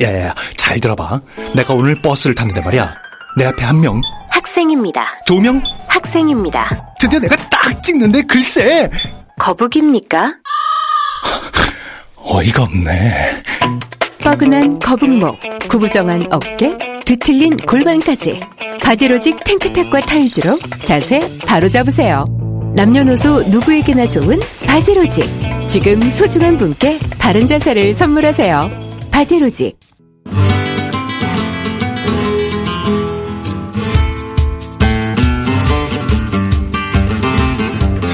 [0.00, 1.20] 야야야, 잘 들어봐.
[1.54, 2.94] 내가 오늘 버스를 탔는데 말이야.
[3.36, 5.06] 내 앞에 한 명, 학생입니다.
[5.26, 6.94] 두 명, 학생입니다.
[6.98, 8.90] 드디어 내가 딱 찍는데 글쎄.
[9.38, 10.30] 거북입니까?
[12.16, 13.42] 어이가 없네.
[14.22, 16.76] 뻐근한 거북목, 구부정한 어깨,
[17.12, 18.40] 뒤틀린 골반까지
[18.82, 22.24] 바디로직 탱크탑과 타이즈로 자세 바로 잡으세요.
[22.74, 25.22] 남녀노소 누구에게나 좋은 바디로직.
[25.68, 28.70] 지금 소중한 분께 바른 자세를 선물하세요.
[29.10, 29.78] 바디로직.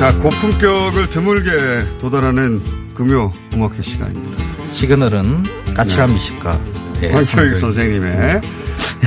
[0.01, 2.61] 자, 고품격을 드물게 도달하는
[2.95, 4.45] 금요 음악회 시간입니다.
[4.71, 5.45] 시그널은
[5.77, 6.15] 까칠한 네.
[6.15, 6.61] 미식가.
[7.03, 7.57] 예, 황교익 황교익.
[7.59, 8.41] 선생님의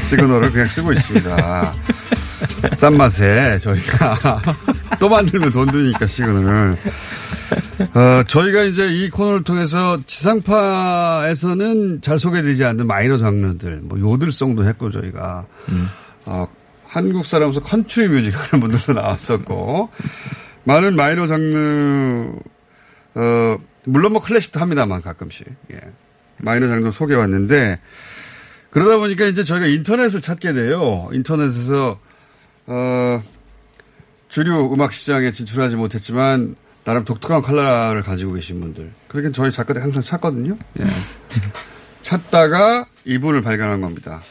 [0.09, 1.73] 시그널을 그냥 쓰고 있습니다.
[2.75, 4.41] 싼 맛에 저희가
[4.99, 6.77] 또 만들면 돈 드니까 시그널을.
[7.93, 14.91] 어, 저희가 이제 이 코너를 통해서 지상파에서는 잘 소개되지 않는 마이너 장르들, 뭐 요들송도 했고
[14.91, 15.45] 저희가
[16.25, 16.47] 어,
[16.87, 19.89] 한국 사람으로서 컨트리 뮤직 하는 분들도 나왔었고
[20.63, 22.33] 많은 마이너 장르
[23.15, 25.79] 어, 물론 뭐 클래식도 합니다만 가끔씩 예.
[26.37, 27.79] 마이너 장르 소개해 왔는데
[28.71, 31.09] 그러다 보니까 이제 저희가 인터넷을 찾게 돼요.
[31.13, 31.99] 인터넷에서
[32.67, 33.23] 어,
[34.29, 38.91] 주류 음악 시장에 진출하지 못했지만 나름 독특한 컬러를 가지고 계신 분들.
[39.07, 40.57] 그러니까 저희 작가들이 항상 찾거든요.
[40.79, 40.85] 예.
[42.01, 44.21] 찾다가 이분을 발견한 겁니다.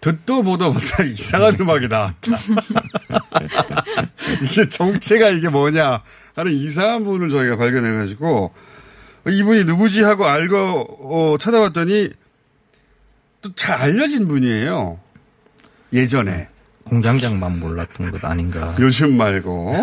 [0.00, 2.32] 듣도 보도 못한 이상한 음악이 나왔다.
[4.42, 6.02] 이게 정체가 이게 뭐냐
[6.36, 8.52] 하는 이상한 분을 저희가 발견해가지고
[9.28, 12.10] 이분이 누구지 하고 알고 어, 찾아봤더니
[13.42, 14.98] 또 잘 알려진 분이에요.
[15.92, 16.48] 예전에.
[16.84, 18.74] 공장장만 몰랐던 것 아닌가.
[18.80, 19.74] 요즘 말고.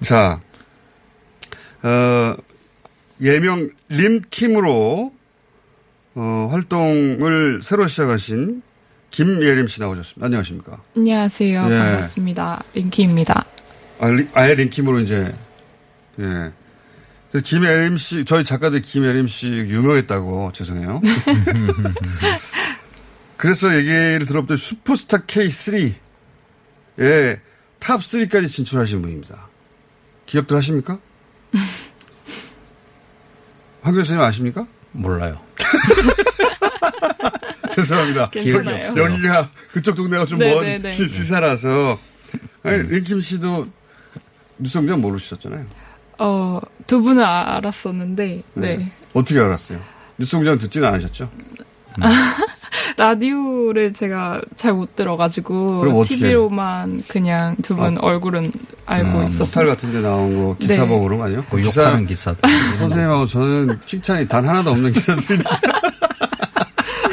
[0.00, 0.40] 자,
[1.82, 2.36] 어,
[3.20, 5.12] 예명 림킴으로
[6.14, 8.62] 어, 활동을 새로 시작하신
[9.10, 10.24] 김예림 씨 나오셨습니다.
[10.26, 10.80] 안녕하십니까?
[10.96, 11.66] 안녕하세요.
[11.70, 11.78] 예.
[11.78, 12.62] 반갑습니다.
[12.74, 13.44] 림킴입니다.
[13.98, 15.34] 아, 리- 아예 림킴으로 이제
[16.20, 16.52] 예.
[17.30, 21.00] 그래서 김예림 씨, 저희 작가들 김예림 씨 유명했다고 죄송해요.
[23.46, 25.94] 그래서 얘기를 들어봤더니 슈퍼스타 K3에
[27.78, 29.46] top 3까지 진출하신 분입니다.
[30.26, 30.98] 기억들 하십니까?
[33.82, 34.66] 황 교수님 아십니까?
[34.90, 35.40] 몰라요.
[37.72, 38.30] 죄송합니다.
[38.30, 39.04] 기억이 여기- 없어요.
[39.04, 40.90] 여기가 그쪽 동네가 좀 네, 먼 네, 네.
[40.90, 42.00] 시사라서.
[42.64, 43.68] 아니, 림킴 씨도
[44.58, 45.66] 뉴스공장 모르셨잖아요.
[46.18, 48.90] 어, 두 분은 아- 알았었는데, 네.
[49.14, 49.80] 어떻게 알았어요?
[50.18, 51.30] 뉴스공장 듣지는 않으셨죠?
[52.96, 58.00] 라디오를 제가 잘 못 들어가지고, TV로만 그냥 두분 아.
[58.00, 58.52] 얼굴은
[58.86, 59.68] 알고 포탈 있었어요.
[59.68, 60.88] 같은 데 나온 거 기사 네.
[60.88, 61.44] 보고 그런 거 아니에요?
[61.50, 62.48] 뭐 욕하는 기사들.
[62.78, 65.38] 선생님하고 저는 칭찬이 단 하나도 없는 기사들이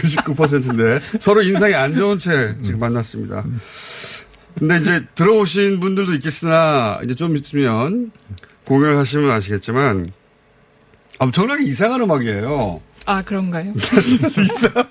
[0.02, 3.43] 99%인데 서로 인상이 안 좋은 채 지금 만났습니다.
[4.60, 8.12] 근데 이제 들어오신 분들도 있겠으나 이제 좀 있으면
[8.65, 10.12] 공연을 하시면 아시겠지만
[11.19, 12.82] 엄청나게 이상한 음악이에요.
[13.06, 13.74] 아, 그런가요?
[13.76, 14.86] 이상한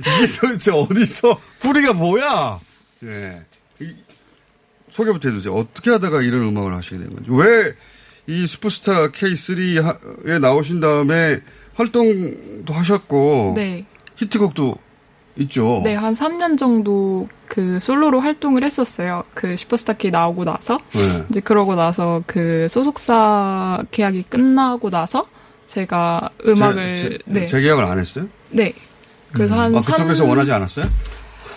[0.00, 2.58] 이게 도대체 어디서 뿌리가 뭐야?
[3.04, 3.42] 예.
[3.80, 3.94] 이-
[4.90, 5.54] 소개부터 해주세요.
[5.54, 7.30] 어떻게 하다가 이런 음악을 하시게 된 건지.
[7.30, 7.74] 왜
[8.30, 11.40] 이 슈퍼스타 K3에 나오신 다음에
[11.76, 13.86] 활동도 하셨고 네.
[14.16, 14.76] 히트곡도
[15.38, 15.80] 있죠.
[15.82, 19.24] 네, 한 3년 정도 그 솔로로 활동을 했었어요.
[19.32, 20.78] 그 슈퍼스타 K 나오고 나서.
[20.92, 21.24] 네.
[21.30, 25.22] 이제 그러고 나서 그 소속사 계약이 끝나고 나서
[25.68, 27.46] 제가 음악을 재, 재, 네.
[27.46, 28.26] 재계약을 안 했어요?
[28.50, 28.72] 네.
[29.32, 30.86] 그래서 한 아, 그쪽에서 삼- 원하지 않았어요?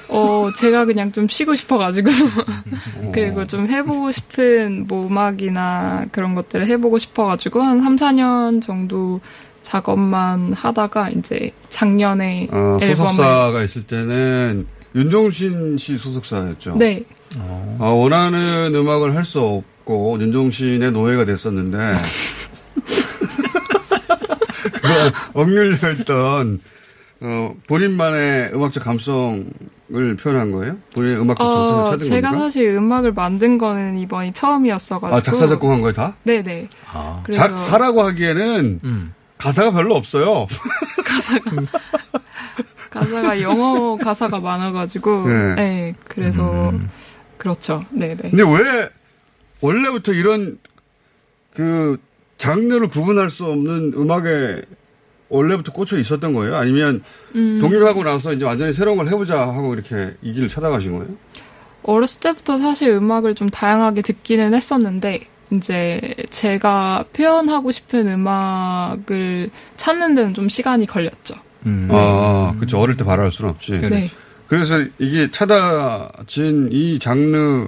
[0.10, 2.10] 어, 제가 그냥 좀 쉬고 싶어가지고.
[2.12, 3.12] 어.
[3.14, 9.22] 그리고 좀 해보고 싶은 뭐 음악이나 그런 것들을 해보고 싶어가지고 한 3, 4년 정도
[9.64, 12.96] 작업만 하다가 이제 작년에 어, 앨범을.
[12.96, 16.76] 소속사가 있을 때는 윤종신 씨 소속사였죠.
[16.76, 17.06] 네.
[17.40, 21.78] 어, 원하는 음악을 할 수 없고 윤종신의 노예가 됐었는데
[25.34, 26.60] 억눌려 있던
[27.24, 29.46] 어, 본인만의 음악적 감성을
[30.20, 30.78] 표현한 거예요?
[30.96, 32.46] 본인의 음악적 정체를 어, 찾은 제가 겁니까?
[32.46, 35.16] 사실 음악을 만든 거는 이번이 처음이었어가지고.
[35.16, 36.16] 아, 작사 작곡한 거예요 다?
[36.24, 36.68] 네네.
[37.24, 38.80] 그래서- 작사라고 하기에는
[39.38, 40.48] 가사가 별로 없어요.
[42.90, 45.28] 가사가 영어 가사가 많아가지고.
[45.28, 45.56] 네.
[45.56, 45.96] 네.
[46.08, 46.74] 그래서
[47.38, 47.84] 그렇죠.
[47.92, 48.16] 네네.
[48.16, 48.90] 근데 왜
[49.62, 50.58] 원래부터 이런
[51.54, 51.98] 그
[52.42, 54.64] 장르를 구분할 수 없는 음악에
[55.30, 56.56] 원래부터 꽂혀 있었던 거예요?
[56.56, 57.04] 아니면
[57.36, 57.60] 음.
[57.62, 61.08] 독립하고 나서 이제 완전히 새로운 걸 해보자 하고 이렇게 이 길을 찾아가신 거예요?
[61.84, 70.34] 어렸을 때부터 사실 음악을 좀 다양하게 듣기는 했었는데 이제 제가 표현하고 싶은 음악을 찾는 데는
[70.34, 71.36] 좀 시간이 걸렸죠.
[71.90, 72.80] 아, 그렇죠.
[72.80, 73.78] 어릴 때 바라할 수는 없지.
[73.88, 74.10] 네.
[74.48, 77.68] 그래서 이게 찾아진 이 장르,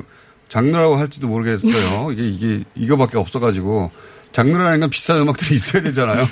[0.49, 2.11] 장르라고 할지도 모르겠어요.
[2.11, 3.91] 이게, 이게, 이거밖에 없어가지고.
[4.33, 6.25] 장르라는 건 비싼 음악들이 있어야 되잖아요.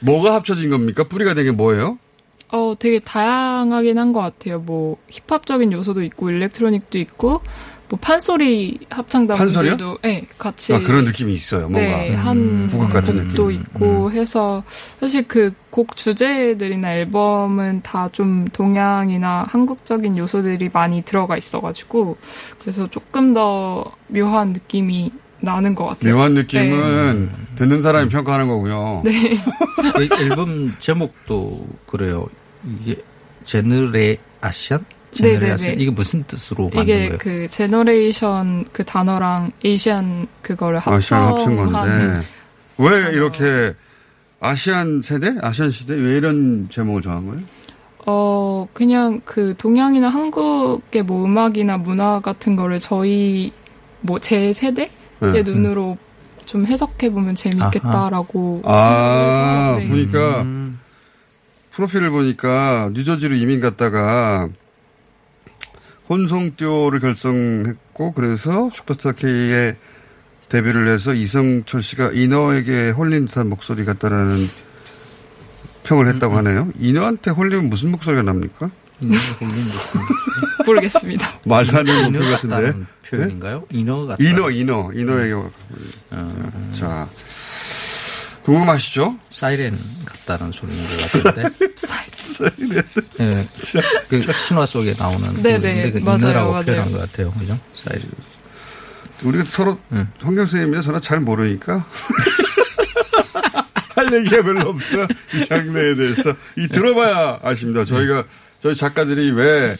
[0.00, 1.04] 뭐가 합쳐진 겁니까?
[1.04, 1.98] 뿌리가 된게 뭐예요?
[2.52, 4.60] 어, 되게 다양하긴 한 것 같아요.
[4.60, 7.40] 뭐 힙합적인 요소도 있고 일렉트로닉도 있고
[7.88, 9.98] 뭐 판소리 합창단분들도 판소리요?
[10.02, 11.62] 네, 같이 아, 그런 느낌이 있어요.
[11.68, 11.80] 뭔가.
[11.80, 13.28] 네, 한 국악 같은 느낌.
[13.30, 14.62] 곡도 있고 해서
[15.00, 22.16] 사실 그 곡 주제들이나 앨범은 다 좀 동양이나 한국적인 요소들이 많이 들어가 있어가지고
[22.60, 25.10] 그래서 조금 더 묘한 느낌이
[25.44, 26.16] 나는 것 같아요.
[26.16, 29.02] 묘한 느낌은 듣는 사람이 평가하는 거고요.
[29.04, 29.12] 네.
[29.12, 30.04] 네.
[30.04, 32.26] 이 앨범 제목도 그래요.
[32.80, 32.94] 이게
[33.44, 34.84] Generasian?
[35.12, 35.52] Gener 네네네.
[35.52, 35.78] asian?
[35.80, 37.18] 이게 무슨 뜻으로 만든 이게 거예요?
[37.18, 42.22] 그 generation 그 단어랑 Asian 그거를 Asian 합친 건데.
[42.78, 43.74] 왜 이렇게
[44.40, 47.42] Asian 세대, Asian 시대 왜 이런 제목을 정한 거예요?
[48.06, 53.52] 어, 그냥 그 동양이나 한국의 뭐 음악이나 문화 같은 거를 저희
[54.02, 54.90] 뭐 제 세대의
[55.32, 55.42] 네.
[55.42, 55.98] 눈으로
[56.44, 59.88] 좀 해석해 보면 재밌겠다라고 아, 생각해서 네.
[59.88, 60.46] 보니까
[61.70, 64.48] 프로필을 보니까 뉴저지로 이민 갔다가
[66.08, 69.76] 혼성듀오를 결성했고 그래서 슈퍼스타 K에
[70.48, 74.46] 데뷔를 해서 이성철 씨가 이너에게 홀린 듯한 목소리 같다라는
[75.84, 76.70] 평을 했다고 하네요.
[76.78, 78.70] 이너한테 홀리면 무슨 목소리가 납니까?
[80.66, 81.40] 모르겠습니다.
[81.44, 82.56] 말도 안 되는 인어 같은데.
[82.56, 83.66] 같다는 표현인가요?
[83.70, 84.22] 인어 같다.
[84.24, 85.34] 인어, 인어, 인어에게.
[86.74, 87.08] 자,
[88.44, 89.18] 궁금하시죠?
[89.30, 91.66] 사이렌 같다는 소리인 것 같은데.
[91.76, 92.82] 사이렌.
[93.20, 93.48] 예.
[94.08, 95.42] 그 신화 속에 나오는.
[95.42, 96.64] 네네, 근데 그 인어라고 맞아요.
[96.64, 97.30] 표현한 것 같아요.
[97.32, 97.58] 그죠?
[97.74, 98.10] 사이렌.
[99.22, 99.78] 우리가 서로
[100.20, 101.86] 황경 선생님이 서로 잘 모르니까
[103.94, 107.84] 할 얘기가 별로 없어 이 장르에 대해서 이 들어봐야 아십니다.
[107.84, 108.24] 저희가
[108.60, 109.76] 저희 작가들이 왜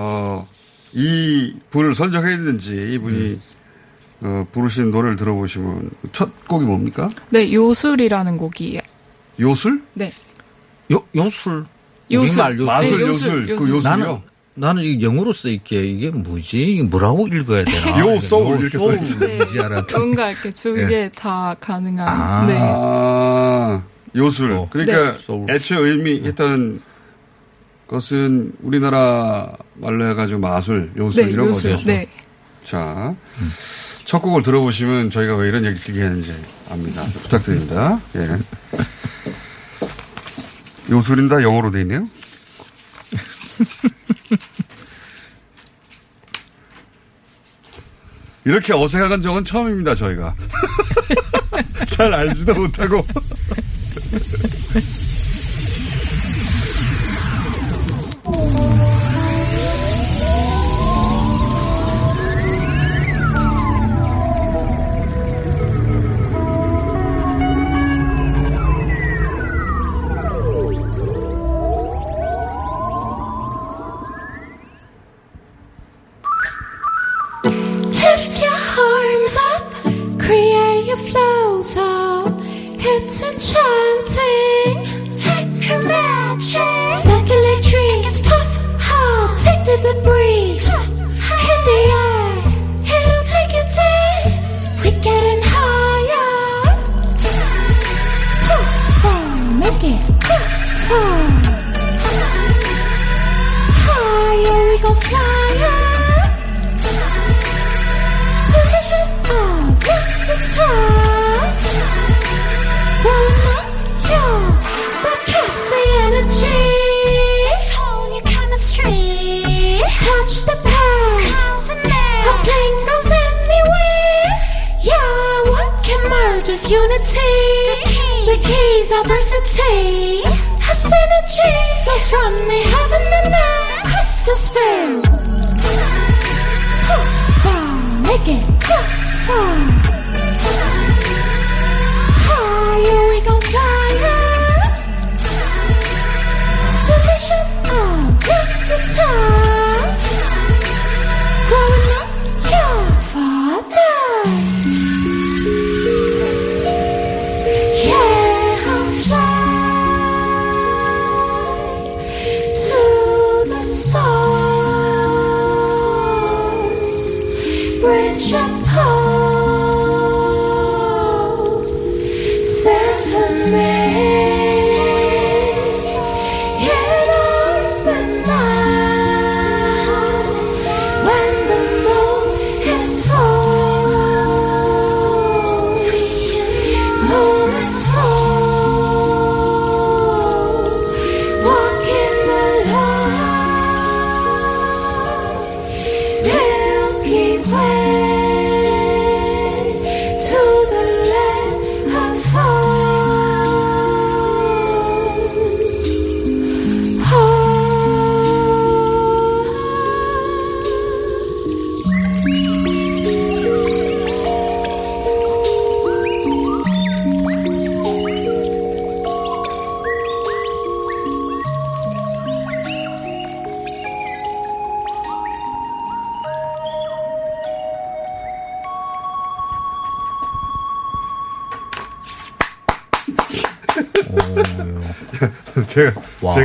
[0.00, 0.46] 어,
[0.92, 3.40] 이 분을 선정했는지 이분이
[4.20, 7.08] 어, 부르신 노래를 들어보시면 첫 곡이 뭡니까?
[7.30, 8.80] 네, 요술이라는 곡이에요.
[9.40, 9.82] 요술?
[9.94, 10.12] 네.
[10.92, 11.66] 요, 요술.
[12.12, 12.30] 요술.
[12.30, 12.66] 우리말 요술.
[12.66, 13.56] 마술, 네, 요술, 요술.
[13.56, 13.80] 그 요술이요?
[13.82, 14.18] 나는,
[14.54, 16.74] 나는 이게 영어로 써있기에 이게 뭐지?
[16.74, 17.98] 이게 뭐라고 읽어야 되나?
[18.00, 19.16] 요, 소울 이렇게 써있지.
[19.60, 20.04] 알았더니.
[20.04, 21.10] 뭔가 이렇게 두개 예.
[21.12, 22.08] 다 가능한.
[22.08, 22.46] 아.
[22.46, 22.56] 네.
[22.56, 23.82] 아,
[24.14, 24.68] 요술.
[24.70, 25.54] 그러니까 네.
[25.54, 26.82] 애초에 의미했던
[27.88, 31.70] 것은 우리나라 말로 해가지고 마술, 요술 네, 이런 요술.
[31.72, 31.86] 거죠.
[31.86, 32.06] 네.
[32.62, 33.14] 자,
[34.04, 36.34] 첫 곡을 들어보시면 저희가 왜 이런 얘기 길게 하는지
[36.70, 37.02] 압니다.
[37.22, 38.00] 부탁드립니다.
[38.16, 38.38] 예.
[40.90, 42.06] 요술인 다 영어로 돼 있네요.
[48.44, 50.34] 이렇게 어색한 적은 처음입니다, 저희가.
[51.90, 53.04] 잘 알지도 못하고.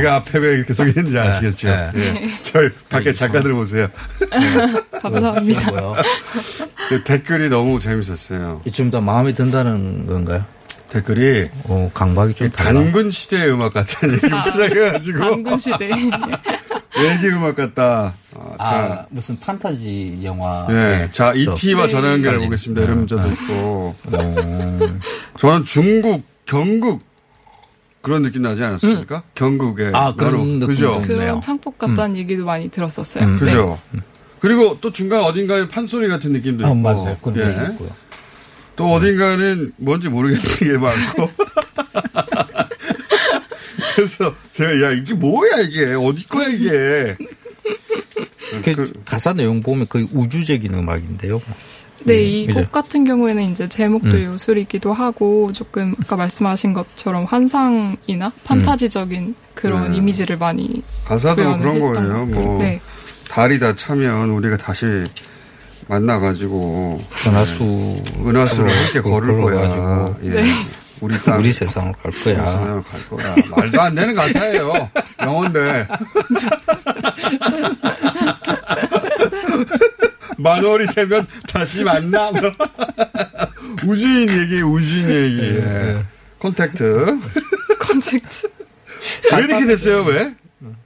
[0.04, 1.68] 제가, 앞에 왜 이렇게 소개했는지 아시겠죠?
[1.68, 1.90] 네.
[1.96, 2.30] 예.
[2.42, 3.88] 저희 밖에 작가들 보세요.
[5.00, 5.72] 감사합니다.
[6.88, 8.60] 그 댓글이 너무 재밌었어요.
[8.70, 10.44] 지금 더 마음에 든다는 건가요?
[10.90, 12.50] 댓글이 어, 강박이 좀.
[12.50, 15.90] 단군 시대의 음악 같다는 얘기 시작해가지고 단군 시대.
[16.96, 18.14] 얘기 음악 같다.
[18.36, 20.66] 아, 아, 자, 무슨 판타지 영화.
[20.68, 21.08] 네.
[21.10, 21.88] 자, 이티와 네.
[21.88, 22.82] 전화 연결해 보겠습니다.
[22.82, 23.94] 이런 문자도 있고.
[25.38, 27.02] 저는 중국, 경국
[28.04, 29.22] 그런 느낌 나지 않았습니까?
[29.34, 31.00] 경국의 아, 그런 그죠?
[31.00, 33.24] 그런 창법 같다는 얘기도 많이 들었었어요.
[33.24, 33.38] 음.
[33.38, 33.80] 그죠?
[34.40, 36.80] 그리고 또 중간 어딘가에 판소리 같은 느낌도 아, 있고.
[36.80, 37.16] 맞아요.
[37.22, 37.44] 그런 예.
[37.66, 37.88] 게 있고요.
[38.76, 41.30] 또 어딘가는 뭔지 모르겠는 게 많고.
[43.96, 47.16] 그래서 제가 야 이게 뭐야 이게 어디 거야 이게.
[48.62, 51.40] 그, 가사 내용 보면 거의 우주적인 음악인데요.
[52.04, 52.60] 네, 이 그죠?
[52.60, 54.24] 곡 같은 경우에는 이제 제목도 음.
[54.24, 59.96] 요술이기도 하고 조금 아까 말씀하신 것처럼 환상이나 판타지적인 그런 네.
[59.96, 62.26] 이미지를 많이 가사도 그런 거예요.
[62.26, 62.80] 뭐 네.
[63.28, 64.86] 달이 다 차면 우리가 다시
[65.88, 69.68] 만나가지고 은하수 은하수를 함께 걸을 거야.
[69.68, 70.26] 걸어가지고.
[70.26, 70.30] 예.
[70.42, 70.50] 네.
[71.00, 72.34] 우리 땅 우리 세상을 갈 거야.
[72.36, 73.34] 세상을 갈 거야.
[73.50, 74.88] 말도 안 되는 가사예요.
[75.20, 75.86] 영어인데.
[80.38, 82.30] 만월이 되면 다시 만나.
[82.30, 82.40] 뭐.
[83.86, 85.42] 우주인 얘기, 우주인 얘기.
[85.58, 86.04] 예.
[86.38, 87.18] 콘택트.
[87.80, 88.48] 콘택트.
[89.32, 90.34] 왜 이렇게 됐어요, 왜?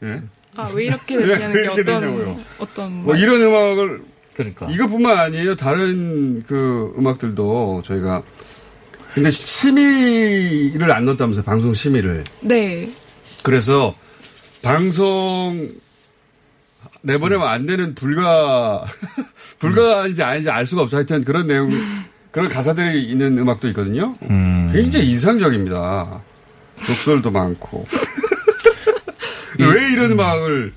[0.05, 0.23] 예.
[0.57, 2.41] 아, 왜 이렇게 왜- 됐냐는 왜게 이렇게 어떤 되냐고요?
[2.59, 4.03] 어떤 뭐 이런 음악을
[4.35, 4.69] 그러니까.
[4.71, 5.57] 이것뿐만 아니에요.
[5.57, 8.23] 다른 그 음악들도 저희가
[9.15, 11.45] 근데 심의를 안 넣었다면서요.
[11.45, 12.25] 방송 심의를.
[12.41, 12.89] 네.
[13.43, 13.95] 그래서
[14.63, 15.71] 방송
[17.03, 18.85] 내보내면 안 되는 불가
[19.59, 20.97] 불가인지 아닌지 알 수가 없어.
[20.97, 21.71] 하여튼 그런 내용
[22.31, 24.15] 그런 가사들이 있는 음악도 있거든요.
[24.31, 24.71] 음.
[24.73, 26.23] 굉장히 이상적입니다.
[26.87, 27.87] 독설도 많고.
[29.59, 30.73] 왜 이런 음악을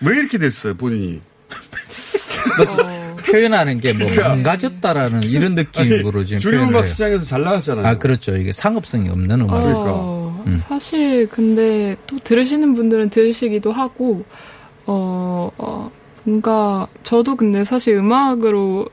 [0.00, 1.20] 왜 이렇게 됐어요 본인이?
[3.24, 6.92] 표현하는 게뭐 망가졌다라는 이런 느낌으로 지금 주류 표현을 음악 해요.
[6.92, 7.86] 시장에서 잘 나갔잖아요.
[7.86, 8.36] 아 그렇죠.
[8.36, 9.54] 이게 상업성이 없는 음악.
[9.56, 10.52] 어, 음.
[10.52, 14.24] 사실 근데 또 들으시는 분들은 들으시기도 하고
[14.86, 15.90] 어, 어,
[16.24, 18.86] 뭔가 저도 근데 사실 음악으로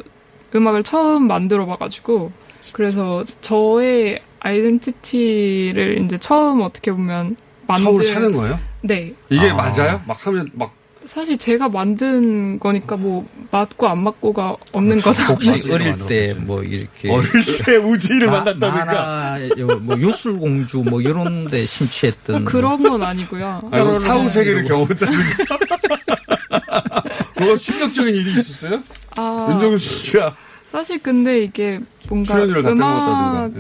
[0.56, 2.32] 음악을 처음 만들어 봐가지고
[2.74, 7.36] 그래서 저의 아이덴티티를 이제 처음 어떻게 보면
[7.68, 8.60] 만들 처음으로 찾은 거예요?
[8.82, 9.14] 네.
[9.30, 9.56] 이게 아.
[9.56, 10.02] 맞아요?
[10.06, 10.74] 막 하면 막
[11.06, 15.24] 사실 제가 만든 거니까 뭐 맞고 안 맞고가 없는 거죠.
[15.24, 17.30] 혹시 어릴 때 뭐 이렇게 어릴
[17.66, 18.86] 때 우지를 마- 만났다니까.
[18.86, 23.70] 만화, 요- 뭐 요술공주 뭐 이런 데 심취했던 그런 건 아니고요.
[23.72, 24.00] 아니, 뭐 네.
[24.00, 25.58] 사후 세계를 경험했다니까.
[27.40, 28.82] 뭐가 충격적인 일이 있었어요?
[29.16, 30.36] 아, 윤정수 씨가
[30.72, 31.80] 사실 근데 이게
[32.10, 33.54] 뭔가 음악이.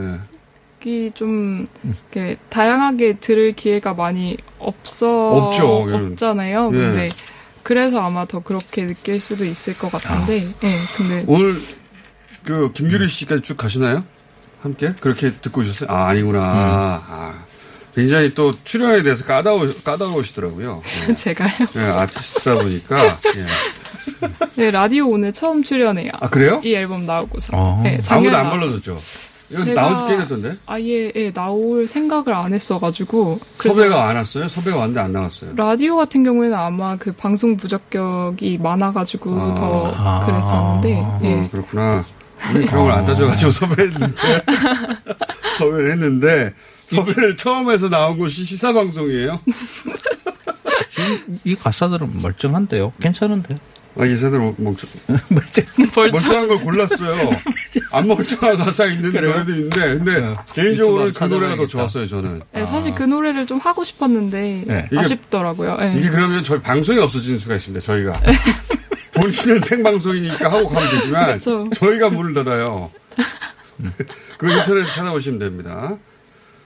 [0.85, 1.09] 예.
[1.13, 6.11] 좀 이렇게 다양하게 들을 기회가 많이 없어 없죠, 이런.
[6.11, 6.71] 없잖아요.
[6.73, 6.77] 예.
[6.77, 7.09] 근데
[7.63, 10.45] 그래서 아마 더 그렇게 느낄 수도 있을 것 같은데.
[10.63, 10.73] 예.
[10.97, 11.55] 근데 오늘
[12.43, 14.03] 그 김규리 씨까지 쭉 가시나요?
[14.61, 15.89] 함께 그렇게 듣고 오셨어요?
[15.89, 16.41] 아 아니구나.
[16.41, 17.43] 아,
[17.95, 20.81] 굉장히 또 출연에 대해서 까다워 까다로우시더라고요.
[21.09, 21.15] 예.
[21.15, 21.49] 제가요.
[21.75, 23.19] 예, 아티스트다 보니까.
[23.35, 23.45] 예.
[24.55, 26.11] 네, 라디오 오늘 처음 출연해요.
[26.19, 26.61] 아 그래요?
[26.63, 27.49] 이 앨범 나오고서.
[27.53, 27.81] 어.
[27.83, 28.99] 네, 아무도 안 나- 불러줬죠.
[29.75, 30.57] 나온 지 꽤됐던데.
[30.65, 33.39] 아예 예, 나올 생각을 안 했어가지고.
[33.59, 34.47] 섭외가 안 왔어요?
[34.47, 35.51] 섭외가 왔는데 안 나왔어요.
[35.55, 39.53] 라디오 같은 경우에는 아마 그 방송 부적격이 많아가지고 아.
[39.55, 40.89] 더 그랬었는데.
[41.23, 41.33] 예.
[41.33, 42.03] 어, 그렇구나.
[42.53, 44.15] 우리 그런 걸 안 따져가지고 섭외했는데,
[45.59, 46.53] 섭외를 했는데,
[46.87, 49.39] 섭외를 처음 해서 나온 곳이 시사방송이에요?
[50.89, 52.91] 지금 이 가사들은 멀쩡한데요.
[52.99, 53.57] 괜찮은데요.
[53.95, 54.89] 아, 기사들 멍청,
[55.95, 57.29] 멀쩡한 걸 골랐어요.
[57.91, 61.67] 안 멀쩡한 가사 있는 노래도 있는데, 근데 개인적으로는 그 유튜브 노래가 더.
[61.67, 62.41] 좋았어요, 저는.
[62.53, 64.87] 네, 사실 그 노래를 좀 하고 싶었는데 네.
[64.91, 65.77] 이게- 아쉽더라고요.
[65.81, 65.95] 예.
[65.97, 68.13] 이게 그러면 저희 방송이 없어지는 수가 있습니다, 저희가.
[69.13, 71.69] 본인은 생방송이니까 하고 가면 되지만, 그쵸.
[71.75, 72.89] 저희가 문을 닫아요.
[74.37, 75.95] 그 인터넷 찾아보시면 됩니다.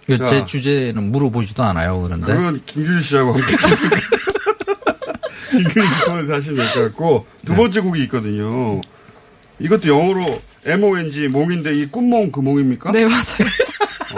[0.05, 0.25] 그 자.
[0.27, 2.01] 제 주제는 물어보지도 않아요.
[2.01, 3.45] 그런데 그건 김규리 씨하고 함께.
[5.49, 8.81] 씨 거에서 하시면 될 것 같고, 두 번째 곡이 있거든요.
[9.59, 12.91] 이것도 영어로 MONG, 몽인데, 이 꿈몽 그 몽입니까?
[12.91, 13.49] 네, 맞아요.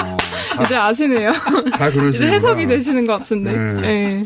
[0.01, 0.17] 어,
[0.63, 1.31] 이제 아시네요.
[1.71, 2.25] 다 그런 이제.
[2.27, 3.51] 해석이 되시는 것 같은데.
[3.55, 3.87] 네.
[3.87, 4.23] 예.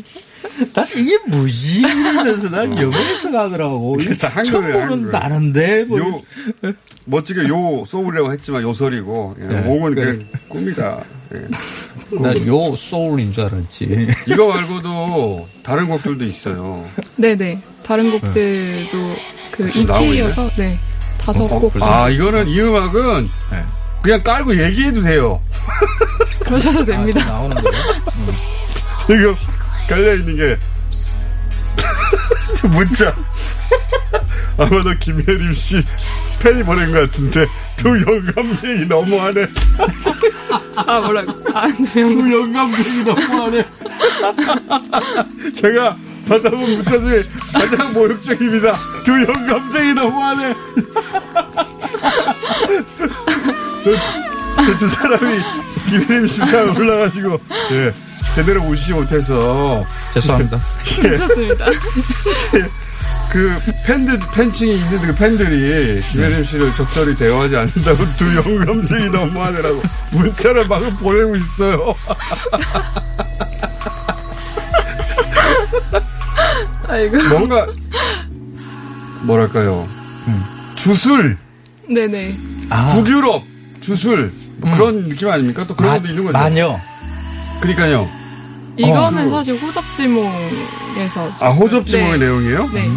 [0.74, 1.80] 난 이게 뭐지?
[1.80, 3.96] 이러면서 난 영어에서 가더라고.
[4.00, 5.10] 이게 다 처음 한글이에요, 보는 한글.
[5.12, 6.22] 다른데 뭐 요,
[7.06, 10.04] 멋지게 요 소울이라고 했지만 요설이고, 예, 네, 몽은 그래.
[10.12, 11.02] 그냥 꿈이다.
[11.34, 11.38] 예.
[12.22, 14.08] 난요 소울인 줄 알았지.
[14.26, 16.84] 이거 말고도 다른 곡들도 있어요.
[17.16, 17.60] 네네.
[17.84, 19.16] 다른 곡들도
[19.50, 20.78] 그 EP여서, 네.
[21.18, 21.72] 다섯 곡.
[21.82, 23.28] 아, 이거는, 이 음악은
[24.02, 25.40] 그냥 깔고 얘기해도 돼요.
[26.40, 27.24] 그러셔도 아, 됩니다.
[27.24, 27.82] 나오는 거예요?
[29.06, 29.34] 지금
[29.88, 30.58] 깔려 있는 게
[32.68, 33.14] 문자
[34.56, 35.82] 아마도 김혜림 씨
[36.40, 37.46] 팬이 보낸 것 같은데
[37.76, 39.46] 두 영감쟁이 너무하네.
[40.76, 41.32] 아, 뭐라고?
[41.54, 43.62] 아, 두 영감쟁이 너무하네.
[45.54, 45.96] 제가
[46.28, 47.22] 받아본 문자 중에
[47.52, 48.76] 가장 모욕적입니다.
[49.04, 50.54] 두 영감쟁이 너무하네.
[53.84, 55.42] 저, 저두 사람이
[55.90, 57.38] 김혜림 씨가 올라가지고
[57.72, 57.92] 예,
[58.34, 59.84] 제대로 오시지 못해서.
[60.14, 60.58] 죄송합니다.
[61.02, 61.66] 괜찮습니다.
[63.30, 70.68] 그 팬들 팬층이 있는데 그 팬들이 김혜림 씨를 적절히 대화하지 않는다고 두 영감쟁이 너무하느라고 문자를
[70.68, 71.94] 막 보내고 있어요.
[76.88, 77.16] 아이고.
[77.28, 77.66] 뭔가
[79.22, 79.88] 뭐랄까요
[80.74, 81.36] 주술
[81.88, 82.36] 네네.
[82.92, 83.44] 북유럽
[83.80, 85.64] 주술 뭐 그런 느낌 아닙니까?
[85.66, 86.38] 또 그런 마- 것도 있는 거죠.
[86.38, 86.78] 마녀.
[87.60, 88.08] 그러니까요.
[88.76, 91.30] 이거는 그- 사실 호접지몽에서.
[91.40, 92.26] 아 호접지몽의 네.
[92.26, 92.68] 내용이에요?
[92.72, 92.90] 네.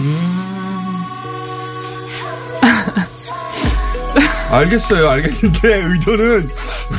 [4.49, 6.49] 알겠어요, 알겠는데 의도는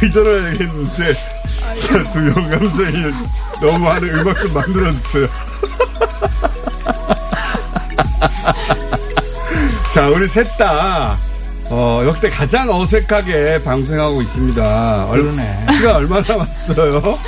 [0.02, 3.14] 의도는 알겠는데 자, 두 영감쟁이
[3.60, 5.26] 너무 하는 음악 좀 만들어 주세요.
[9.94, 11.16] 자, 우리 셋 다
[11.70, 15.06] 어, 역대 가장 어색하게 방송하고 있습니다.
[15.06, 15.66] 얼- 그러네.
[15.72, 17.02] 시간 얼마 남았어요?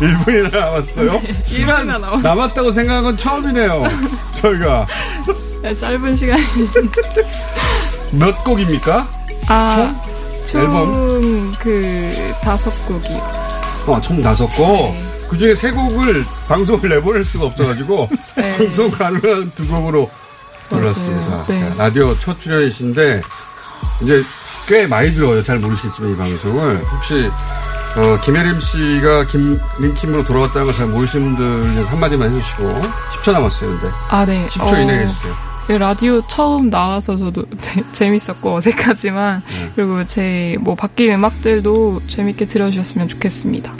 [0.00, 1.22] 1분이나 남았어요?
[1.44, 2.22] 시간 일분이나 남았어요.
[2.22, 3.84] 남았다고 생각한 건 처음이네요.
[4.34, 4.86] 저희가
[5.62, 6.42] 네, 짧은 시간이.
[8.12, 9.08] 몇 곡입니까?
[9.46, 9.94] 아,
[10.52, 11.52] 앨범?
[11.54, 13.08] 총그 다섯 곡이.
[13.86, 14.94] 어, 총 다섯 곡.
[15.28, 18.56] 그 중에 세 곡을 방송을 내보낼 수가 없어가지고, 네.
[18.58, 20.10] 방송 가능한 두 곡으로
[20.68, 21.44] 골랐습니다.
[21.48, 21.60] 네.
[21.60, 23.20] 자, 라디오 첫 출연이신데,
[24.02, 24.22] 이제
[24.68, 25.42] 꽤 많이 들어요.
[25.42, 26.78] 잘 모르시겠지만, 이 방송을.
[26.92, 27.30] 혹시,
[27.96, 32.64] 어, 김혜림 씨가 김, 림킴으로 돌아왔다는 걸 잘 모르시는 분들 위해서 한마디만 해주시고,
[33.22, 33.88] 10초 남았어요, 근데.
[34.08, 34.46] 아, 네.
[34.48, 35.34] 10초 이내에 해주세요.
[35.68, 39.72] 이 라디오 처음 나와서 저도 재- 재밌었고 어색하지만 네.
[39.74, 43.72] 그리고 제 뭐 바뀐 음악들도 재밌게 들어주셨으면 좋겠습니다.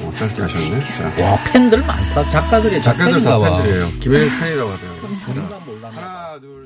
[0.00, 0.80] 어, 짧게 하셨네.
[0.80, 1.22] 자.
[1.22, 2.26] 와, 팬들 많다.
[2.30, 3.38] 작가들이 다 작가들 다.
[3.38, 3.90] 팬들이에요.
[4.00, 5.02] 김혜림 팬이라고 하더라고요.
[5.02, 5.56] 감사합니다.
[5.92, 6.65] 하나, 둘,